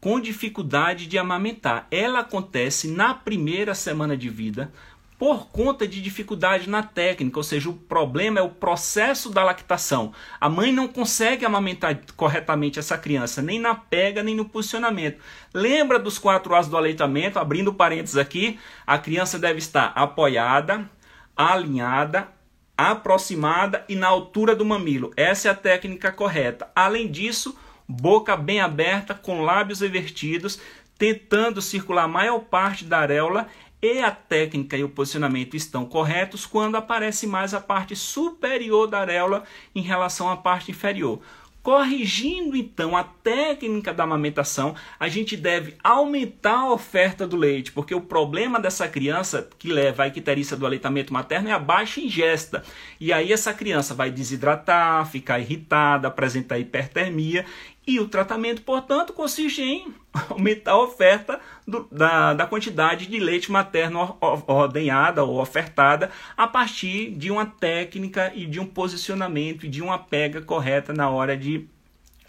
[0.00, 1.88] com dificuldade de amamentar.
[1.90, 4.72] Ela acontece na primeira semana de vida
[5.18, 10.12] por conta de dificuldade na técnica, ou seja, o problema é o processo da lactação.
[10.40, 15.20] A mãe não consegue amamentar corretamente essa criança, nem na pega, nem no posicionamento.
[15.52, 17.40] Lembra dos quatro atos do aleitamento?
[17.40, 18.56] Abrindo parênteses aqui,
[18.86, 20.88] a criança deve estar apoiada,
[21.36, 22.33] alinhada,
[22.76, 25.12] aproximada e na altura do mamilo.
[25.16, 26.70] Essa é a técnica correta.
[26.74, 27.56] Além disso,
[27.88, 30.58] boca bem aberta, com lábios invertidos,
[30.98, 33.46] tentando circular a maior parte da areola
[33.82, 39.00] e a técnica e o posicionamento estão corretos quando aparece mais a parte superior da
[39.00, 41.20] areola em relação à parte inferior.
[41.64, 47.94] Corrigindo então a técnica da amamentação, a gente deve aumentar a oferta do leite, porque
[47.94, 52.62] o problema dessa criança que leva à icterícia do aleitamento materno é a baixa ingesta.
[53.00, 57.46] E aí essa criança vai desidratar, ficar irritada, apresentar hipertermia
[57.86, 59.94] e o tratamento, portanto, consiste em
[60.30, 64.16] aumentar a oferta do, da, da quantidade de leite materno
[64.46, 69.98] ordenhada ou ofertada a partir de uma técnica e de um posicionamento e de uma
[69.98, 71.68] pega correta na hora de,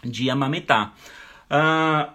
[0.04, 0.94] de amamentar.
[1.50, 2.12] Uh,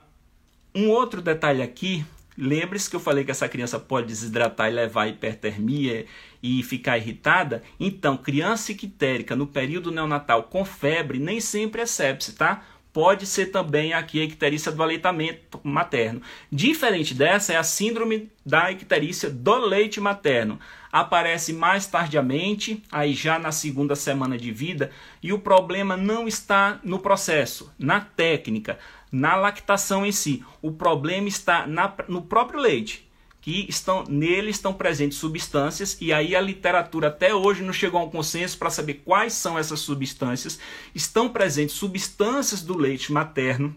[0.73, 2.05] um outro detalhe aqui,
[2.37, 6.05] lembre-se que eu falei que essa criança pode desidratar e levar hipertermia
[6.41, 7.63] e ficar irritada.
[7.79, 12.63] Então, criança ictérica no período neonatal com febre nem sempre é sepse, tá?
[12.93, 16.21] Pode ser também aqui a icterícia do aleitamento materno.
[16.51, 20.59] Diferente dessa é a síndrome da icterícia do leite materno.
[20.91, 24.91] Aparece mais tardiamente, aí já na segunda semana de vida,
[25.23, 28.77] e o problema não está no processo, na técnica,
[29.11, 30.43] na lactação em si.
[30.61, 33.10] O problema está na, no próprio leite
[33.41, 38.03] que estão nele estão presentes substâncias e aí a literatura até hoje não chegou a
[38.03, 40.59] um consenso para saber quais são essas substâncias.
[40.93, 43.75] Estão presentes substâncias do leite materno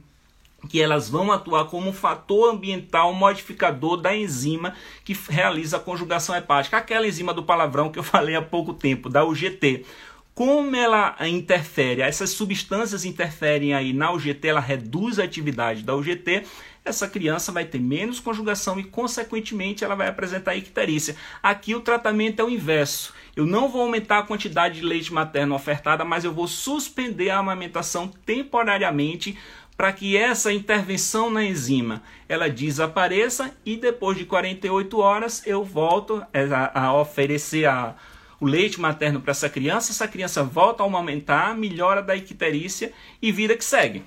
[0.68, 4.74] que elas vão atuar como um fator ambiental modificador da enzima
[5.04, 9.08] que realiza a conjugação hepática, aquela enzima do palavrão que eu falei há pouco tempo,
[9.08, 9.84] da UGT.
[10.34, 16.44] Como ela interfere, essas substâncias interferem aí na UGT, ela reduz a atividade da UGT,
[16.84, 21.16] essa criança vai ter menos conjugação e, consequentemente, ela vai apresentar icterícia.
[21.42, 23.14] Aqui o tratamento é o inverso.
[23.34, 27.38] Eu não vou aumentar a quantidade de leite materno ofertada, mas eu vou suspender a
[27.38, 29.38] amamentação temporariamente
[29.76, 36.24] para que essa intervenção na enzima ela desapareça e depois de 48 horas eu volto
[36.32, 37.96] a, a oferecer a,
[38.38, 43.32] o leite materno para essa criança, essa criança volta a amamentar, melhora da icterícia e
[43.32, 44.04] vida que segue.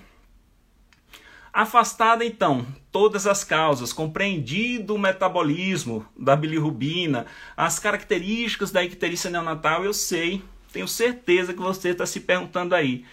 [1.53, 9.85] Afastada então todas as causas, compreendido o metabolismo da bilirrubina, as características da icterícia neonatal,
[9.85, 13.05] eu sei, tenho certeza que você está se perguntando aí.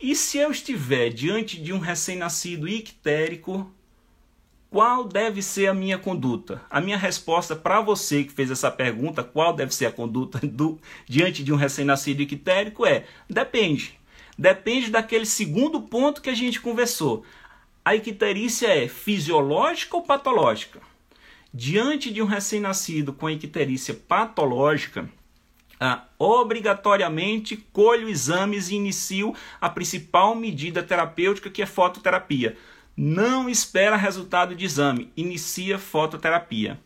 [0.00, 3.72] E se eu estiver diante de um recém-nascido ictérico,
[4.68, 6.62] qual deve ser a minha conduta?
[6.70, 10.80] A minha resposta para você que fez essa pergunta, qual deve ser a conduta do,
[11.06, 14.00] diante de um recém-nascido ictérico é: depende.
[14.36, 17.22] Depende daquele segundo ponto que a gente conversou.
[17.84, 20.80] A icterícia é fisiológica ou patológica?
[21.52, 25.10] Diante de um recém-nascido com icterícia patológica,
[25.80, 32.56] ah, obrigatoriamente colho exames e inicio a principal medida terapêutica que é fototerapia.
[32.96, 36.78] Não espera resultado de exame, inicia fototerapia.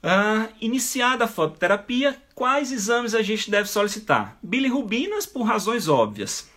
[0.00, 4.38] Ah, iniciada a fototerapia, quais exames a gente deve solicitar?
[4.40, 6.51] Bilirrubinas por razões óbvias.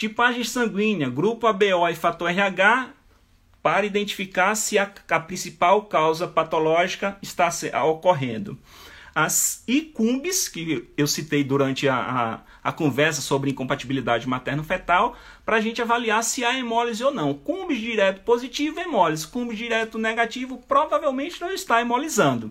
[0.00, 2.88] Tipagem sanguínea, grupo ABO e fator RH,
[3.62, 7.50] para identificar se a, a principal causa patológica está
[7.84, 8.56] ocorrendo.
[9.14, 15.60] As ICUMBs, que eu citei durante a, a, a conversa sobre incompatibilidade materno-fetal, para a
[15.60, 17.34] gente avaliar se há hemólise ou não.
[17.34, 19.26] CUMBs direto positivo, hemólise.
[19.26, 22.50] CUMBs direto negativo, provavelmente não está hemolizando.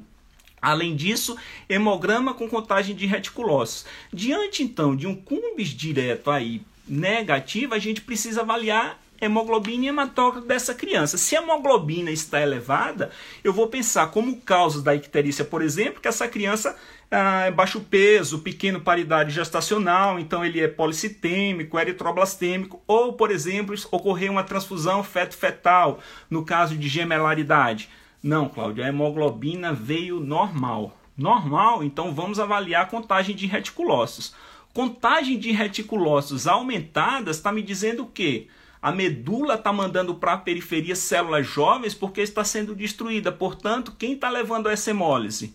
[0.62, 1.36] Além disso,
[1.68, 3.92] hemograma com contagem de reticulócitos.
[4.14, 10.47] Diante então de um cumbis direto aí negativa, a gente precisa avaliar hemoglobina e hematócrito
[10.47, 11.17] dessa criança.
[11.17, 13.12] Se a hemoglobina está elevada,
[13.43, 16.75] eu vou pensar como causa da icterícia, por exemplo, que essa criança
[17.12, 23.75] ah, é baixo peso, pequeno paridade gestacional, então ele é policitêmico, eritroblastêmico, ou, por exemplo,
[23.91, 25.99] ocorrer uma transfusão feto-fetal,
[26.30, 27.89] no caso de gemelaridade.
[28.21, 30.95] Não, Cláudio, a hemoglobina veio normal.
[31.17, 34.34] Normal, então vamos avaliar a contagem de reticulócitos.
[34.74, 38.48] Contagem de reticulócitos aumentadas está me dizendo o quê?
[38.82, 43.32] A medula está mandando para a periferia células jovens porque está sendo destruída.
[43.32, 45.54] Portanto, quem está levando essa hemólise?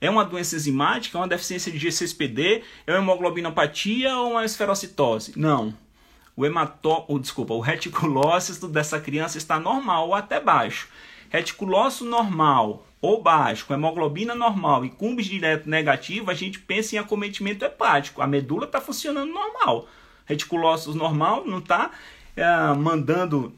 [0.00, 5.32] É uma doença enzimática, é uma deficiência de G6PD, é uma hemoglobinopatia ou uma esferocitose?
[5.36, 5.72] Não.
[6.36, 10.88] O hemató, ou, desculpa, o reticulócito dessa criança está normal ou até baixo.
[11.30, 16.98] Reticulócito normal ou baixo, com hemoglobina normal e cumbis direto negativo, a gente pensa em
[16.98, 18.20] acometimento hepático.
[18.20, 19.88] A medula está funcionando normal.
[20.24, 21.92] Reticulócitos normal não está
[22.36, 23.54] é, mandando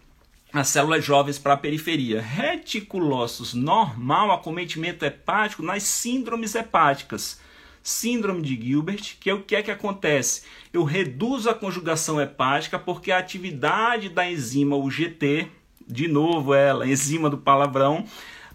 [0.53, 2.21] as células jovens para a periferia.
[2.21, 7.41] Reticulócitos normal, acometimento hepático nas síndromes hepáticas.
[7.83, 10.43] Síndrome de Gilbert, que é o que é que acontece?
[10.75, 15.49] Eu reduzo a conjugação hepática porque a atividade da enzima UGT,
[15.87, 18.05] de novo ela, enzima do palavrão,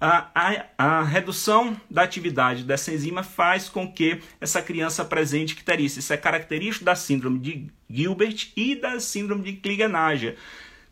[0.06, 6.00] a, a, a, redução da atividade dessa enzima faz com que essa criança apresente icterícia.
[6.00, 10.38] Isso é característico da síndrome de Gilbert e da síndrome de Klinger-Nager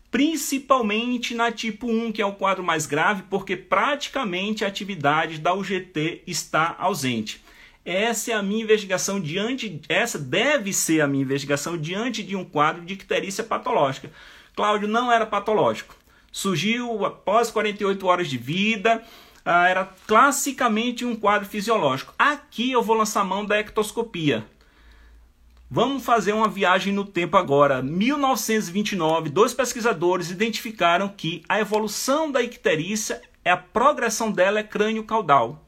[0.09, 5.53] principalmente na tipo 1, que é o quadro mais grave, porque praticamente a atividade da
[5.53, 7.41] UGT está ausente.
[7.85, 12.43] Essa é a minha investigação diante, essa deve ser a minha investigação diante de um
[12.43, 14.11] quadro de icterícia patológica.
[14.53, 15.95] Cláudio não era patológico.
[16.31, 19.03] Surgiu após 48 horas de vida,
[19.43, 22.13] ah, era classicamente um quadro fisiológico.
[22.17, 24.45] Aqui eu vou lançar mão da ectoscopia.
[25.69, 27.81] Vamos fazer uma viagem no tempo agora.
[27.81, 35.65] 1929, dois pesquisadores identificaram que a evolução da icterícia, é a progressão dela é crânio-caudal.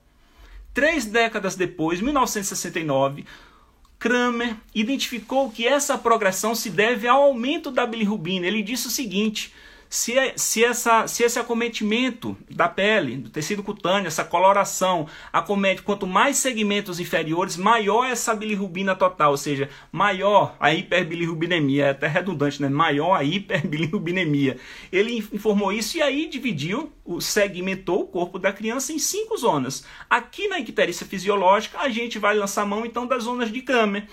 [0.74, 3.26] Três décadas depois, 1969,
[3.98, 8.46] Kramer identificou que essa progressão se deve ao aumento da bilirrubina.
[8.46, 9.54] Ele disse o seguinte:
[9.94, 15.84] se, é, se, essa, se esse acometimento da pele, do tecido cutâneo, essa coloração acomete
[15.84, 22.08] quanto mais segmentos inferiores, maior essa bilirrubina total, ou seja, maior a hiperbilirrubinemia, é até
[22.08, 22.70] redundante, né?
[22.70, 24.58] Maior a hiperbilirrubinemia.
[24.92, 29.86] Ele informou isso e aí dividiu, segmentou o corpo da criança em cinco zonas.
[30.10, 34.08] Aqui na icterícia fisiológica, a gente vai lançar mão então das zonas de Kramer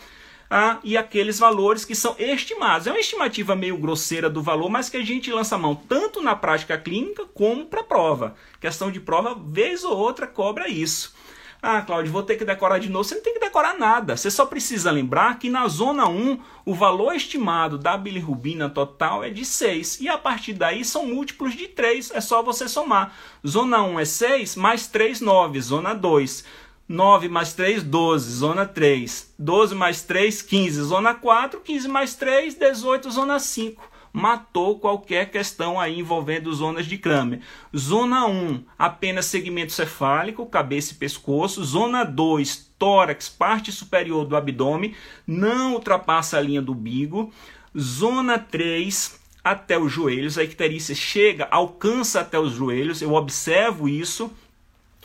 [0.51, 2.89] ah, e aqueles valores que são estimados.
[2.89, 6.35] É uma estimativa meio grosseira do valor, mas que a gente lança mão tanto na
[6.35, 8.35] prática clínica como para prova.
[8.61, 11.15] Questão de prova, vez ou outra, cobra isso.
[11.63, 13.05] Ah, Cláudio, vou ter que decorar de novo.
[13.05, 14.17] Você não tem que decorar nada.
[14.17, 19.29] Você só precisa lembrar que na zona 1, o valor estimado da bilirrubina total é
[19.29, 20.01] de 6.
[20.01, 22.13] E a partir daí são múltiplos de 3.
[22.13, 23.15] É só você somar.
[23.47, 25.61] Zona 1 é 6, mais 3, 9.
[25.61, 26.45] Zona 2.
[26.91, 29.33] 9 mais 3, 12, zona 3.
[29.39, 31.61] 12 mais 3, 15, zona 4.
[31.61, 33.81] 15 mais 3, 18, zona 5.
[34.13, 37.43] Matou qualquer questão aí envolvendo zonas de Kramer.
[37.77, 41.63] Zona 1, apenas segmento cefálico, cabeça e pescoço.
[41.63, 44.93] Zona 2, tórax, parte superior do abdômen,
[45.25, 47.33] não ultrapassa a linha do bigo.
[47.79, 54.29] Zona 3, até os joelhos, a icterícia chega, alcança até os joelhos, eu observo isso,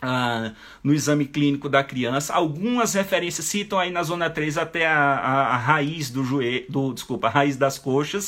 [0.01, 0.51] ah,
[0.84, 2.34] no exame clínico da criança.
[2.34, 6.93] Algumas referências citam aí na zona 3 até a, a, a raiz do joelho, do,
[6.93, 8.27] desculpa, a raiz das coxas.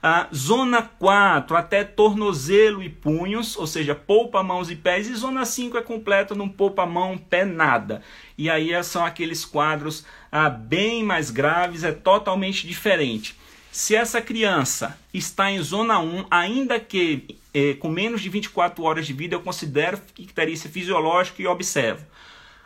[0.00, 5.08] Ah, zona 4 até tornozelo e punhos, ou seja, polpa, mãos e pés.
[5.08, 8.02] E zona 5 é completa num polpa, mão, pé, nada.
[8.36, 13.36] E aí são aqueles quadros ah, bem mais graves, é totalmente diferente.
[13.70, 19.06] Se essa criança está em zona 1, ainda que é, com menos de 24 horas
[19.06, 22.04] de vida, eu considero icterícia fisiológica e observo.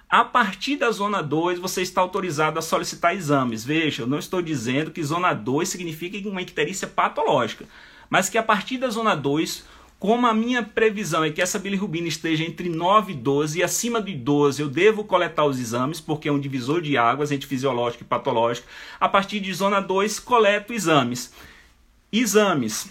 [0.09, 3.65] A partir da zona 2, você está autorizado a solicitar exames.
[3.65, 7.65] Veja, eu não estou dizendo que zona 2 significa uma icterícia patológica,
[8.11, 9.65] mas que a partir da zona 2,
[10.03, 14.03] como a minha previsão é que essa bilirrubina esteja entre 9 e 12 e acima
[14.03, 18.03] de 12 eu devo coletar os exames, porque é um divisor de águas entre fisiológico
[18.03, 18.67] e patológico.
[18.99, 21.33] A partir de zona 2, coleto exames.
[22.11, 22.91] Exames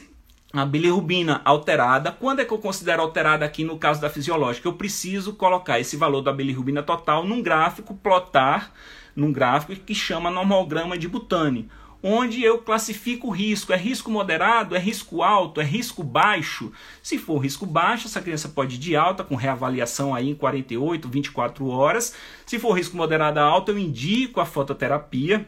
[0.54, 2.14] a bilirrubina alterada.
[2.14, 4.70] Quando é que eu considero alterada aqui no caso da fisiológica?
[4.70, 8.72] Eu preciso colocar esse valor da bilirrubina total num gráfico, plotar
[9.14, 11.70] num gráfico que chama normograma de Butani,
[12.04, 13.74] onde eu classifico o risco.
[13.74, 14.76] É risco moderado?
[14.76, 15.62] É risco alto?
[15.62, 16.72] É risco baixo?
[17.02, 21.08] Se for risco baixo, essa criança pode ir de alta, com reavaliação aí em 48,
[21.08, 22.16] 24 horas.
[22.46, 25.46] Se for risco moderado alto, eu indico a fototerapia.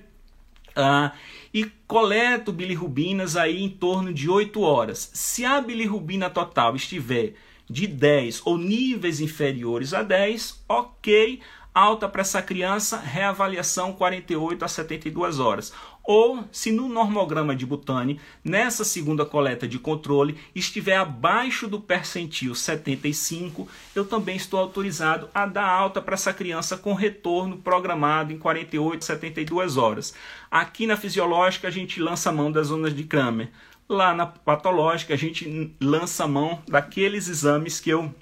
[0.75, 1.11] Ah,
[1.53, 5.11] e coleto bilirrubinas aí em torno de 8 horas.
[5.13, 7.35] Se a bilirrubina total estiver
[7.69, 11.41] de 10 ou níveis inferiores a 10, ok,
[11.73, 15.73] alta para essa criança, reavaliação 48 a 72 horas.
[16.05, 22.53] Ou, se no normograma de Butani, nessa segunda coleta de controle, estiver abaixo do percentil
[22.53, 28.37] 75, eu também estou autorizado a dar alta para essa criança com retorno programado em
[28.37, 30.13] 48 a 72 horas.
[30.51, 33.49] Aqui na fisiológica, a gente lança a mão das zonas de Kramer.
[33.87, 38.13] Lá na patológica, a gente lança a mão daqueles exames que eu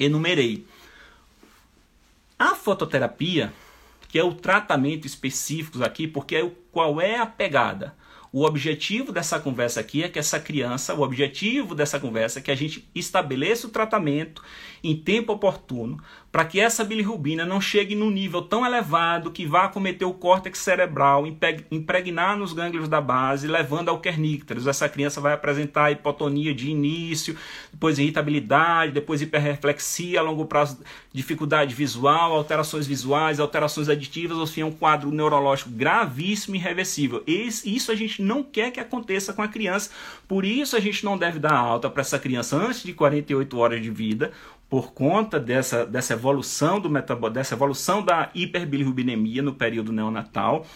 [0.00, 0.66] enumerei.
[2.38, 3.52] A fototerapia,
[4.08, 7.94] que é o tratamento específico aqui, porque é o, qual é a pegada?
[8.32, 12.50] O objetivo dessa conversa aqui é que essa criança, o objetivo dessa conversa é que
[12.50, 14.42] a gente estabeleça o tratamento
[14.82, 16.02] em tempo oportuno
[16.32, 20.58] para que essa bilirrubina não chegue num nível tão elevado que vá acometer o córtex
[20.60, 21.24] cerebral,
[21.70, 24.66] impregnar nos gânglios da base, levando ao kernícteros.
[24.66, 27.36] Essa criança vai apresentar hipotonia de início,
[27.70, 30.80] depois irritabilidade, depois hiperreflexia, a longo prazo
[31.12, 37.22] dificuldade visual, alterações visuais, alterações aditivas, ou seja, um quadro neurológico gravíssimo e irreversível.
[37.26, 39.90] Isso a gente não quer que aconteça com a criança,
[40.26, 43.82] por isso a gente não deve dar alta para essa criança antes de 48 horas
[43.82, 44.32] de vida,
[44.68, 46.88] por conta dessa, dessa evolução do
[47.30, 50.66] dessa evolução da hiperbilirrubinemia no período neonatal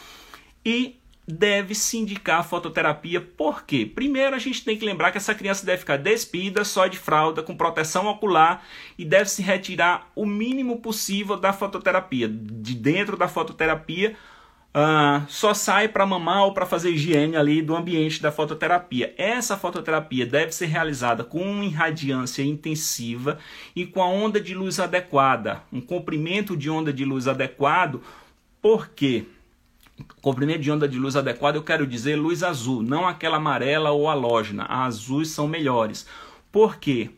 [0.64, 3.20] e deve-se indicar a fototerapia.
[3.20, 3.90] Por quê?
[3.92, 7.42] Primeiro, a gente tem que lembrar que essa criança deve ficar despida, só de fralda,
[7.42, 8.64] com proteção ocular
[8.96, 12.28] e deve se retirar o mínimo possível da fototerapia.
[12.28, 14.14] De dentro da fototerapia,
[14.76, 19.14] Uh, só sai para mamar ou para fazer higiene ali do ambiente da fototerapia.
[19.16, 23.38] Essa fototerapia deve ser realizada com irradiância intensiva
[23.74, 28.02] e com a onda de luz adequada, um comprimento de onda de luz adequado.
[28.60, 29.24] Por quê?
[30.20, 34.10] Comprimento de onda de luz adequado, eu quero dizer luz azul, não aquela amarela ou
[34.10, 34.64] halógena.
[34.64, 36.06] As azuis são melhores.
[36.52, 37.08] Por quê?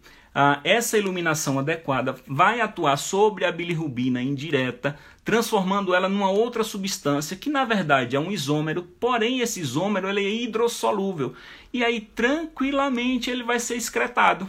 [0.41, 7.37] Ah, essa iluminação adequada vai atuar sobre a bilirrubina indireta, transformando ela numa outra substância
[7.37, 11.35] que na verdade é um isômero, porém esse isômero ele é hidrossolúvel
[11.73, 14.49] e aí tranquilamente ele vai ser excretado.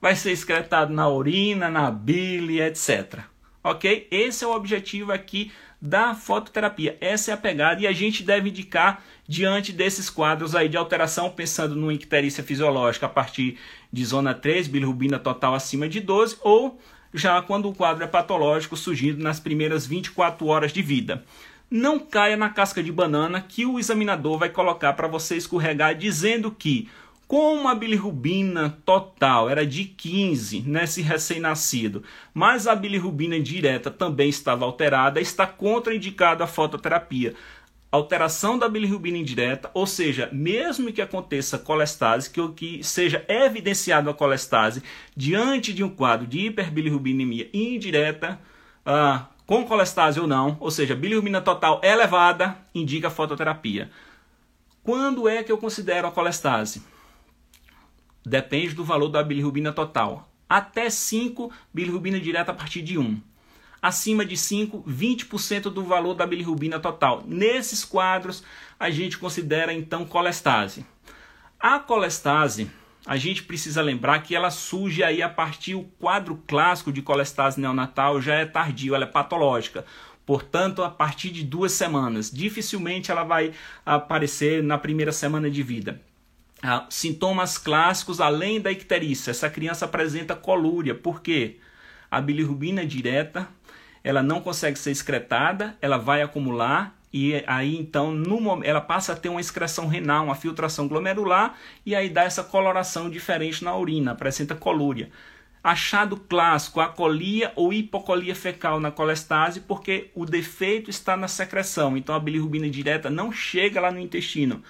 [0.00, 3.18] Vai ser excretado na urina, na bile, etc.
[3.62, 4.08] Ok?
[4.10, 6.96] Esse é o objetivo aqui da fototerapia.
[7.00, 11.30] Essa é a pegada e a gente deve indicar diante desses quadros aí de alteração,
[11.30, 13.58] pensando no icterícia fisiológica a partir
[13.92, 16.80] de zona 3, bilirrubina total acima de 12, ou
[17.12, 21.24] já quando o quadro é patológico, surgindo nas primeiras 24 horas de vida.
[21.70, 26.50] Não caia na casca de banana que o examinador vai colocar para você escorregar dizendo
[26.50, 26.88] que
[27.26, 34.64] como a bilirrubina total era de 15 nesse recém-nascido, mas a bilirrubina direta também estava
[34.64, 37.34] alterada, está contraindicada a fototerapia.
[37.90, 44.14] Alteração da bilirrubina indireta, ou seja, mesmo que aconteça colestase, que, que seja evidenciado a
[44.14, 44.82] colestase
[45.16, 48.38] diante de um quadro de hiperbilirrubinemia indireta,
[48.84, 53.90] ah, com colestase ou não, ou seja, bilirrubina total elevada, indica fototerapia.
[54.82, 56.82] Quando é que eu considero a colestase?
[58.28, 60.28] Depende do valor da bilirrubina total.
[60.48, 63.20] Até 5, bilirrubina direta a partir de 1.
[63.80, 67.22] Acima de 5, 20% do valor da bilirrubina total.
[67.24, 68.42] Nesses quadros,
[68.80, 70.84] a gente considera então colestase.
[71.60, 72.68] A colestase,
[73.06, 77.60] a gente precisa lembrar que ela surge aí a partir o quadro clássico de colestase
[77.60, 79.86] neonatal já é tardio, ela é patológica.
[80.26, 83.52] Portanto, a partir de duas semanas, dificilmente ela vai
[83.84, 86.02] aparecer na primeira semana de vida.
[86.62, 89.30] Ah, sintomas clássicos além da icterícia.
[89.30, 90.94] Essa criança apresenta colúria.
[90.94, 91.56] Por quê?
[92.10, 93.48] A bilirrubina direta,
[94.02, 99.16] ela não consegue ser excretada, ela vai acumular e aí então no ela passa a
[99.16, 101.54] ter uma excreção renal, uma filtração glomerular
[101.84, 105.10] e aí dá essa coloração diferente na urina, apresenta colúria.
[105.62, 111.96] Achado clássico, acolia ou hipocolia fecal na colestase, porque o defeito está na secreção.
[111.96, 114.62] Então a bilirrubina direta não chega lá no intestino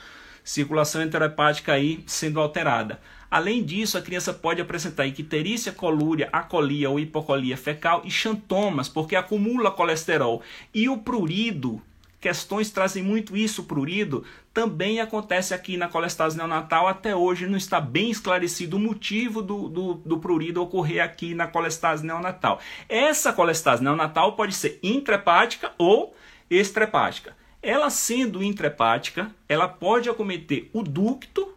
[0.47, 3.01] circulação enterohepática aí sendo alterada.
[3.29, 9.17] Além disso, a criança pode apresentar icterícia, colúria, acolia ou hipocolia fecal e xantomas, porque
[9.17, 10.41] acumula colesterol.
[10.73, 11.83] E o prurido,
[12.21, 14.25] questões trazem muito isso, prurido,
[14.55, 16.87] também acontece aqui na colestase neonatal.
[16.87, 21.49] Até hoje não está bem esclarecido o motivo do, do, do prurido ocorrer aqui na
[21.49, 22.61] colestase neonatal.
[22.89, 26.15] Essa colestase neonatal pode ser intrahepática ou
[26.49, 27.35] extrahepática.
[27.63, 31.55] Ela sendo intrahepática, ela pode acometer o ducto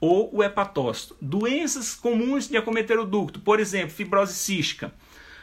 [0.00, 1.16] ou o hepatócito.
[1.20, 4.92] Doenças comuns de acometer o ducto, por exemplo, fibrose cística,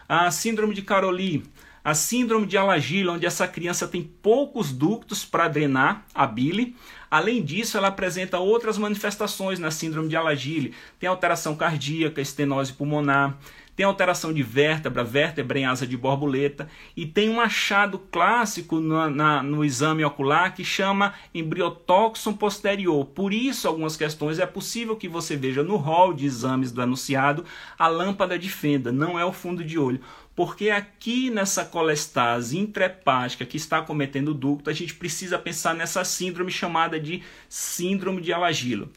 [0.08, 1.44] a síndrome de Caroli,
[1.84, 6.76] a síndrome de Alagila, onde essa criança tem poucos ductos para drenar a bile.
[7.12, 10.74] Além disso, ela apresenta outras manifestações na síndrome de Alagile.
[10.98, 13.38] Tem alteração cardíaca, estenose pulmonar,
[13.76, 19.10] tem alteração de vértebra, vértebra em asa de borboleta, e tem um achado clássico no,
[19.10, 23.06] na, no exame ocular que chama embriotóxon posterior.
[23.06, 27.46] Por isso, algumas questões é possível que você veja no rol de exames do anunciado
[27.78, 30.02] a lâmpada de fenda, não é o fundo de olho.
[30.36, 36.04] Porque aqui nessa colestase intrahepática que está cometendo o ducto, a gente precisa pensar nessa
[36.04, 38.92] síndrome chamada de síndrome de Alagilo.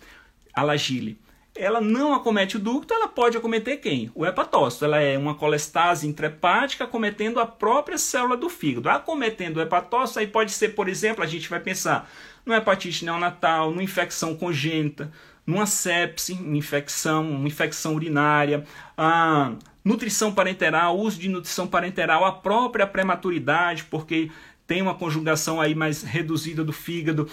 [0.54, 1.18] Alagile.
[1.56, 4.10] Ela não acomete o ducto, ela pode acometer quem?
[4.14, 4.84] O hepatócito.
[4.84, 8.88] Ela é uma colestase intrahepática acometendo a própria célula do fígado.
[8.88, 12.10] Acometendo o hepatócito, aí pode ser, por exemplo, a gente vai pensar
[12.44, 15.10] numa hepatite neonatal, numa infecção congênita,
[15.46, 18.64] numa sepse, uma infecção, uma infecção urinária,
[18.96, 19.52] a
[19.84, 24.30] nutrição parenteral, uso de nutrição parenteral, a própria prematuridade, porque
[24.66, 27.28] tem uma conjugação aí mais reduzida do fígado,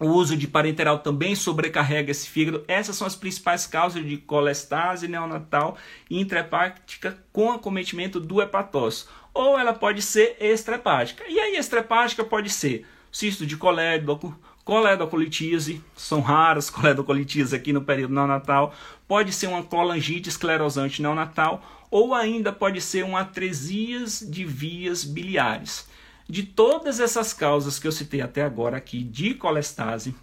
[0.00, 2.64] o uso de parenteral também sobrecarrega esse fígado.
[2.68, 5.76] Essas são as principais causas de colestase neonatal
[6.10, 9.10] intrahepática com acometimento do hepatócito.
[9.34, 11.24] Ou ela pode ser extrahepática.
[11.28, 18.14] E aí, extrahepática pode ser cisto de colédoco, coledocolitise, são raras coledocolitise aqui no período
[18.14, 18.74] neonatal.
[19.06, 25.88] Pode ser uma colangite esclerosante neonatal ou ainda pode ser uma atresias de vias biliares.
[26.30, 30.14] De todas essas causas que eu citei até agora aqui de colestase,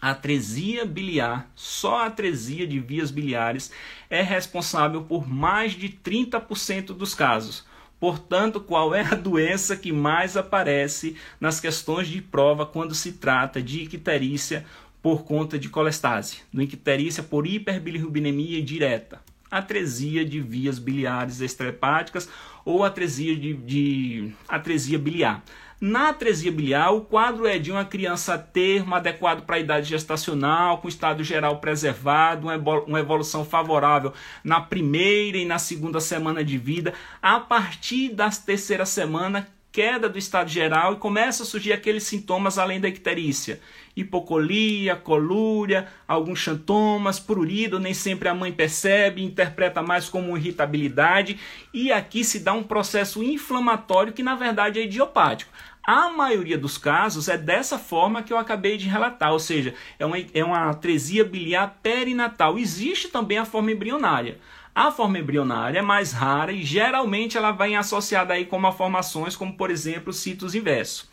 [0.00, 3.72] a atresia biliar, só a atresia de vias biliares,
[4.08, 7.66] é responsável por mais de 30% dos casos.
[7.98, 13.60] Portanto, qual é a doença que mais aparece nas questões de prova quando se trata
[13.60, 14.64] de icterícia
[15.02, 16.42] por conta de colestase?
[16.52, 19.20] Do icterícia por hiperbilirrubinemia direta
[19.52, 22.28] atresia de vias biliares extrahepáticas
[22.64, 25.44] ou atresia de, de atresia biliar.
[25.78, 30.78] Na atresia biliar, o quadro é de uma criança termo adequado para a idade gestacional,
[30.78, 32.46] com estado geral preservado,
[32.86, 34.12] uma evolução favorável
[34.44, 36.94] na primeira e na segunda semana de vida.
[37.20, 42.58] A partir da terceira semana, queda do estado geral e começa a surgir aqueles sintomas
[42.58, 43.60] além da icterícia.
[43.96, 51.38] Hipocolia, colúria, alguns xantomas, prurido, nem sempre a mãe percebe, interpreta mais como irritabilidade
[51.74, 55.52] e aqui se dá um processo inflamatório que na verdade é idiopático.
[55.84, 60.06] A maioria dos casos é dessa forma que eu acabei de relatar, ou seja, é
[60.06, 62.56] uma, é uma atresia biliar perinatal.
[62.56, 64.38] Existe também a forma embrionária.
[64.72, 69.54] A forma embrionária é mais rara e geralmente ela vai associada aí com malformações como,
[69.54, 71.11] por exemplo, citos inverso.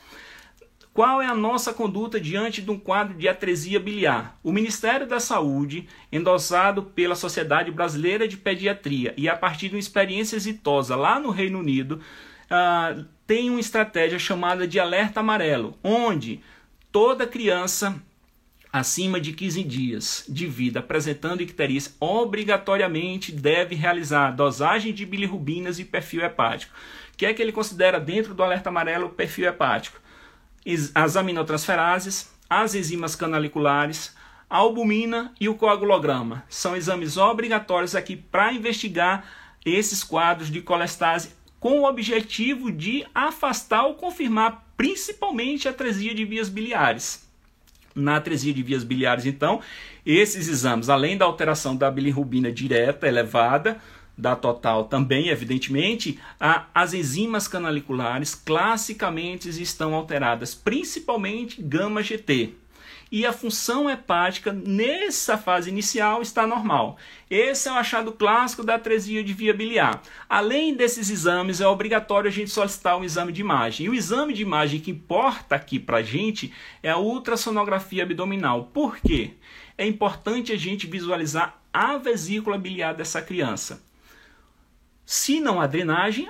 [0.93, 4.37] Qual é a nossa conduta diante de um quadro de atresia biliar?
[4.43, 9.79] O Ministério da Saúde, endossado pela Sociedade Brasileira de Pediatria e a partir de uma
[9.79, 12.01] experiência exitosa lá no Reino Unido,
[12.49, 16.41] uh, tem uma estratégia chamada de alerta amarelo, onde
[16.91, 18.01] toda criança
[18.71, 25.85] acima de 15 dias de vida apresentando icterícia obrigatoriamente deve realizar dosagem de bilirrubinas e
[25.85, 26.73] perfil hepático.
[27.13, 29.99] O que é que ele considera dentro do alerta amarelo perfil hepático?
[30.93, 34.15] As aminotransferases, as enzimas canaliculares,
[34.49, 36.43] a albumina e o coagulograma.
[36.49, 39.23] São exames obrigatórios aqui para investigar
[39.65, 46.25] esses quadros de colestase com o objetivo de afastar ou confirmar principalmente a atresia de
[46.25, 47.29] vias biliares
[47.93, 49.25] na atresia de vias biliares.
[49.25, 49.59] Então,
[50.05, 53.77] esses exames, além da alteração da bilirrubina direta elevada,
[54.19, 62.53] da total também, evidentemente, a, as enzimas canaliculares classicamente estão alteradas, principalmente gama GT
[63.11, 66.97] e a função hepática nessa fase inicial está normal.
[67.29, 70.01] Esse é o achado clássico da atresia de via biliar.
[70.27, 73.85] Além desses exames, é obrigatório a gente solicitar um exame de imagem.
[73.85, 76.53] E o exame de imagem que importa aqui para a gente
[76.83, 78.69] é a ultrassonografia abdominal.
[78.73, 79.31] Por quê?
[79.77, 83.88] É importante a gente visualizar a vesícula biliar dessa criança.
[85.11, 86.29] Se não há drenagem,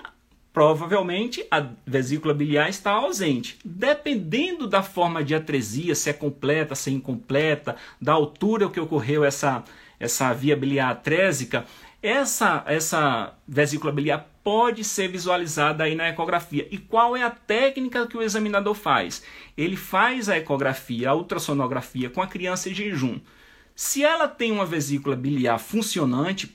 [0.53, 3.59] provavelmente a vesícula biliar está ausente.
[3.65, 9.25] Dependendo da forma de atresia, se é completa, se é incompleta, da altura que ocorreu
[9.25, 9.65] essa,
[9.99, 11.65] essa via biliar atrésica,
[12.01, 16.65] essa, essa vesícula biliar pode ser visualizada aí na ecografia.
[16.71, 19.21] E qual é a técnica que o examinador faz?
[19.57, 23.19] Ele faz a ecografia, a ultrassonografia com a criança em jejum.
[23.75, 26.53] Se ela tem uma vesícula biliar funcionante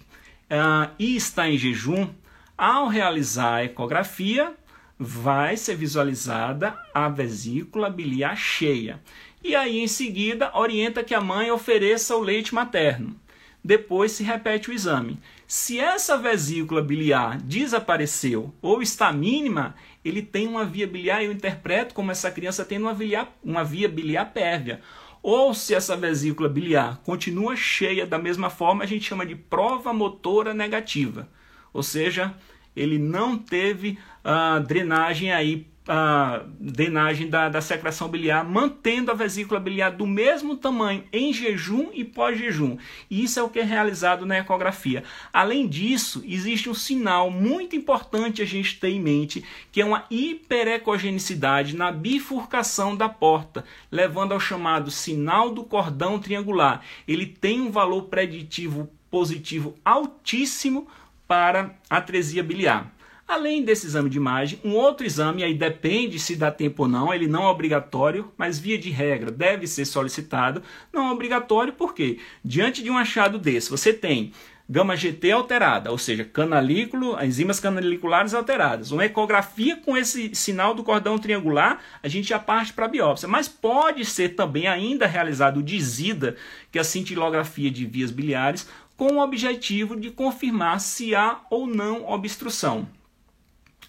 [0.51, 2.09] uh, e está em jejum,
[2.57, 4.55] ao realizar a ecografia,
[4.99, 9.01] vai ser visualizada a vesícula biliar cheia.
[9.43, 13.15] E aí, em seguida, orienta que a mãe ofereça o leite materno.
[13.63, 15.19] Depois se repete o exame.
[15.47, 19.75] Se essa vesícula biliar desapareceu ou está mínima,
[20.05, 23.89] ele tem uma via biliar, eu interpreto como essa criança tem uma, via, uma via
[23.89, 24.81] biliar pérvia.
[25.25, 29.91] Ou se essa vesícula biliar continua cheia da mesma forma, a gente chama de prova
[29.91, 31.27] motora negativa.
[31.73, 32.35] Ou seja,
[32.77, 39.61] ele não teve uh, drenagem aí a drenagem da, da secreção biliar, mantendo a vesícula
[39.61, 42.79] biliar do mesmo tamanho em jejum e pós-jejum.
[43.11, 45.05] E isso é o que é realizado na ecografia.
[45.33, 50.05] Além disso, existe um sinal muito importante a gente ter em mente, que é uma
[50.11, 56.81] hiperecogenicidade na bifurcação da porta, levando ao chamado sinal do cordão triangular.
[57.07, 60.89] Ele tem um valor preditivo positivo altíssimo
[61.29, 62.93] para atresia biliar.
[63.27, 67.13] Além desse exame de imagem, um outro exame, aí depende se dá tempo ou não,
[67.13, 70.63] ele não é obrigatório, mas via de regra deve ser solicitado.
[70.93, 74.33] Não é obrigatório porque, diante de um achado desse, você tem
[74.69, 78.91] gama GT alterada, ou seja, canalículo, enzimas canaliculares alteradas.
[78.91, 83.29] Uma ecografia com esse sinal do cordão triangular, a gente já parte para a biópsia.
[83.29, 86.37] Mas pode ser também ainda realizado o DISIDA,
[86.71, 91.67] que é a cintilografia de vias biliares, com o objetivo de confirmar se há ou
[91.67, 92.87] não obstrução.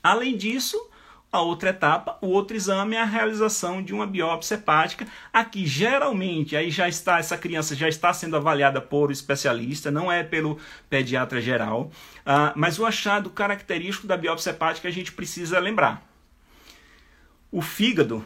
[0.05, 0.77] Além disso,
[1.31, 5.07] a outra etapa, o outro exame é a realização de uma biópsia hepática.
[5.33, 10.23] Aqui, geralmente, aí já está essa criança já está sendo avaliada por especialista, não é
[10.23, 10.59] pelo
[10.91, 11.89] pediatra geral.
[12.19, 16.07] Uh, mas o achado característico da biópsia hepática a gente precisa lembrar.
[17.51, 18.23] O fígado,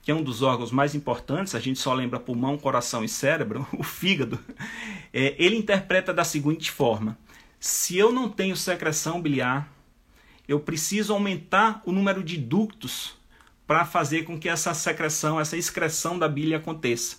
[0.00, 3.66] que é um dos órgãos mais importantes, a gente só lembra pulmão, coração e cérebro,
[3.76, 4.42] o fígado,
[5.12, 7.18] é, ele interpreta da seguinte forma:
[7.60, 9.76] se eu não tenho secreção biliar,
[10.48, 13.14] eu preciso aumentar o número de ductos
[13.66, 17.18] para fazer com que essa secreção, essa excreção da bile aconteça.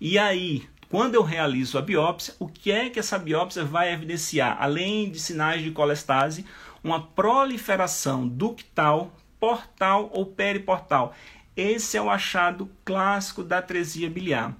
[0.00, 4.56] E aí, quando eu realizo a biópsia, o que é que essa biópsia vai evidenciar?
[4.58, 6.46] Além de sinais de colestase,
[6.82, 11.14] uma proliferação ductal, portal ou periportal.
[11.54, 14.56] Esse é o achado clássico da atresia biliar.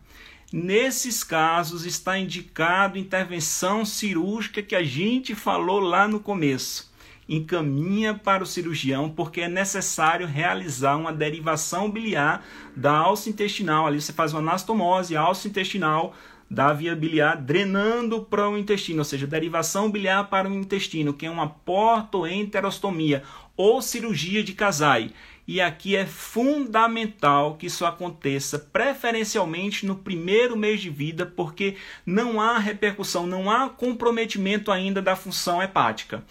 [0.52, 6.91] Nesses casos está indicado intervenção cirúrgica que a gente falou lá no começo
[7.28, 12.44] encaminha para o cirurgião porque é necessário realizar uma derivação biliar
[12.76, 13.86] da alça intestinal.
[13.86, 16.14] Ali você faz uma anastomose, alça intestinal
[16.50, 21.24] da via biliar drenando para o intestino, ou seja, derivação biliar para o intestino, que
[21.24, 23.22] é uma portoenterostomia
[23.56, 25.12] ou cirurgia de Kasai.
[25.48, 32.40] E aqui é fundamental que isso aconteça preferencialmente no primeiro mês de vida, porque não
[32.40, 36.22] há repercussão, não há comprometimento ainda da função hepática.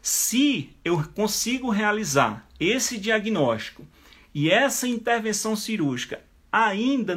[0.00, 3.86] Se eu consigo realizar esse diagnóstico
[4.34, 7.14] e essa intervenção cirúrgica ainda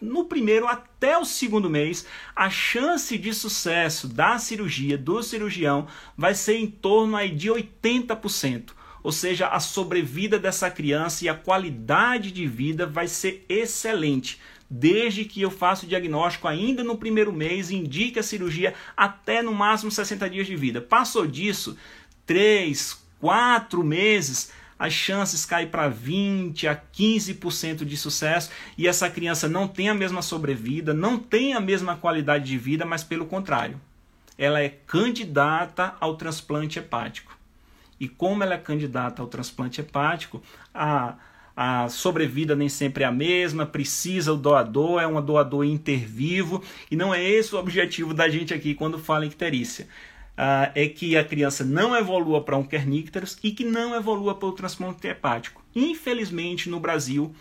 [0.00, 5.86] no primeiro até o segundo mês, a chance de sucesso da cirurgia do cirurgião
[6.16, 8.70] vai ser em torno aí de 80%.
[9.04, 15.26] Ou seja, a sobrevida dessa criança e a qualidade de vida vai ser excelente desde
[15.26, 19.90] que eu faça o diagnóstico ainda no primeiro mês indique a cirurgia até no máximo
[19.90, 20.80] 60 dias de vida.
[20.80, 21.76] Passou disso,
[22.24, 29.48] 3, 4 meses, as chances caem para 20 a 15% de sucesso e essa criança
[29.48, 33.78] não tem a mesma sobrevida, não tem a mesma qualidade de vida, mas pelo contrário,
[34.36, 37.33] ela é candidata ao transplante hepático.
[38.04, 40.42] E como ela é candidata ao transplante hepático,
[40.72, 41.16] a
[41.56, 46.96] a sobrevida nem sempre é a mesma, precisa o doador, é um doador intervivo, e
[46.96, 49.86] não é esse o objetivo da gente aqui quando fala em icterícia.
[50.36, 54.48] Uh, é que a criança não evolua para um kernicterus e que não evolua para
[54.48, 55.62] o transplante hepático.
[55.76, 57.32] Infelizmente, no Brasil,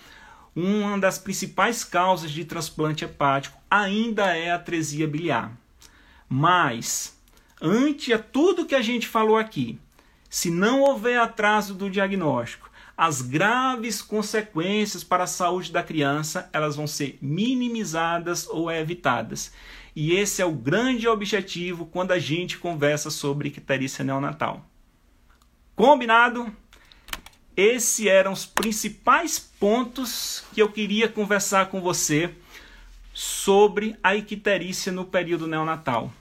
[0.56, 5.58] uma das principais causas de transplante hepático ainda é a atresia biliar.
[6.30, 7.20] Mas,
[7.60, 9.80] ante a tudo que a gente falou aqui,
[10.34, 12.68] se não houver atraso do diagnóstico,
[12.98, 19.54] as graves consequências para a saúde da criança elas vão ser minimizadas ou evitadas.
[19.96, 24.66] E esse é o grande objetivo quando a gente conversa sobre icterícia neonatal.
[25.76, 26.52] Combinado?
[27.56, 32.34] Esses eram os principais pontos que eu queria conversar com você
[33.14, 36.12] sobre a icterícia no período neonatal.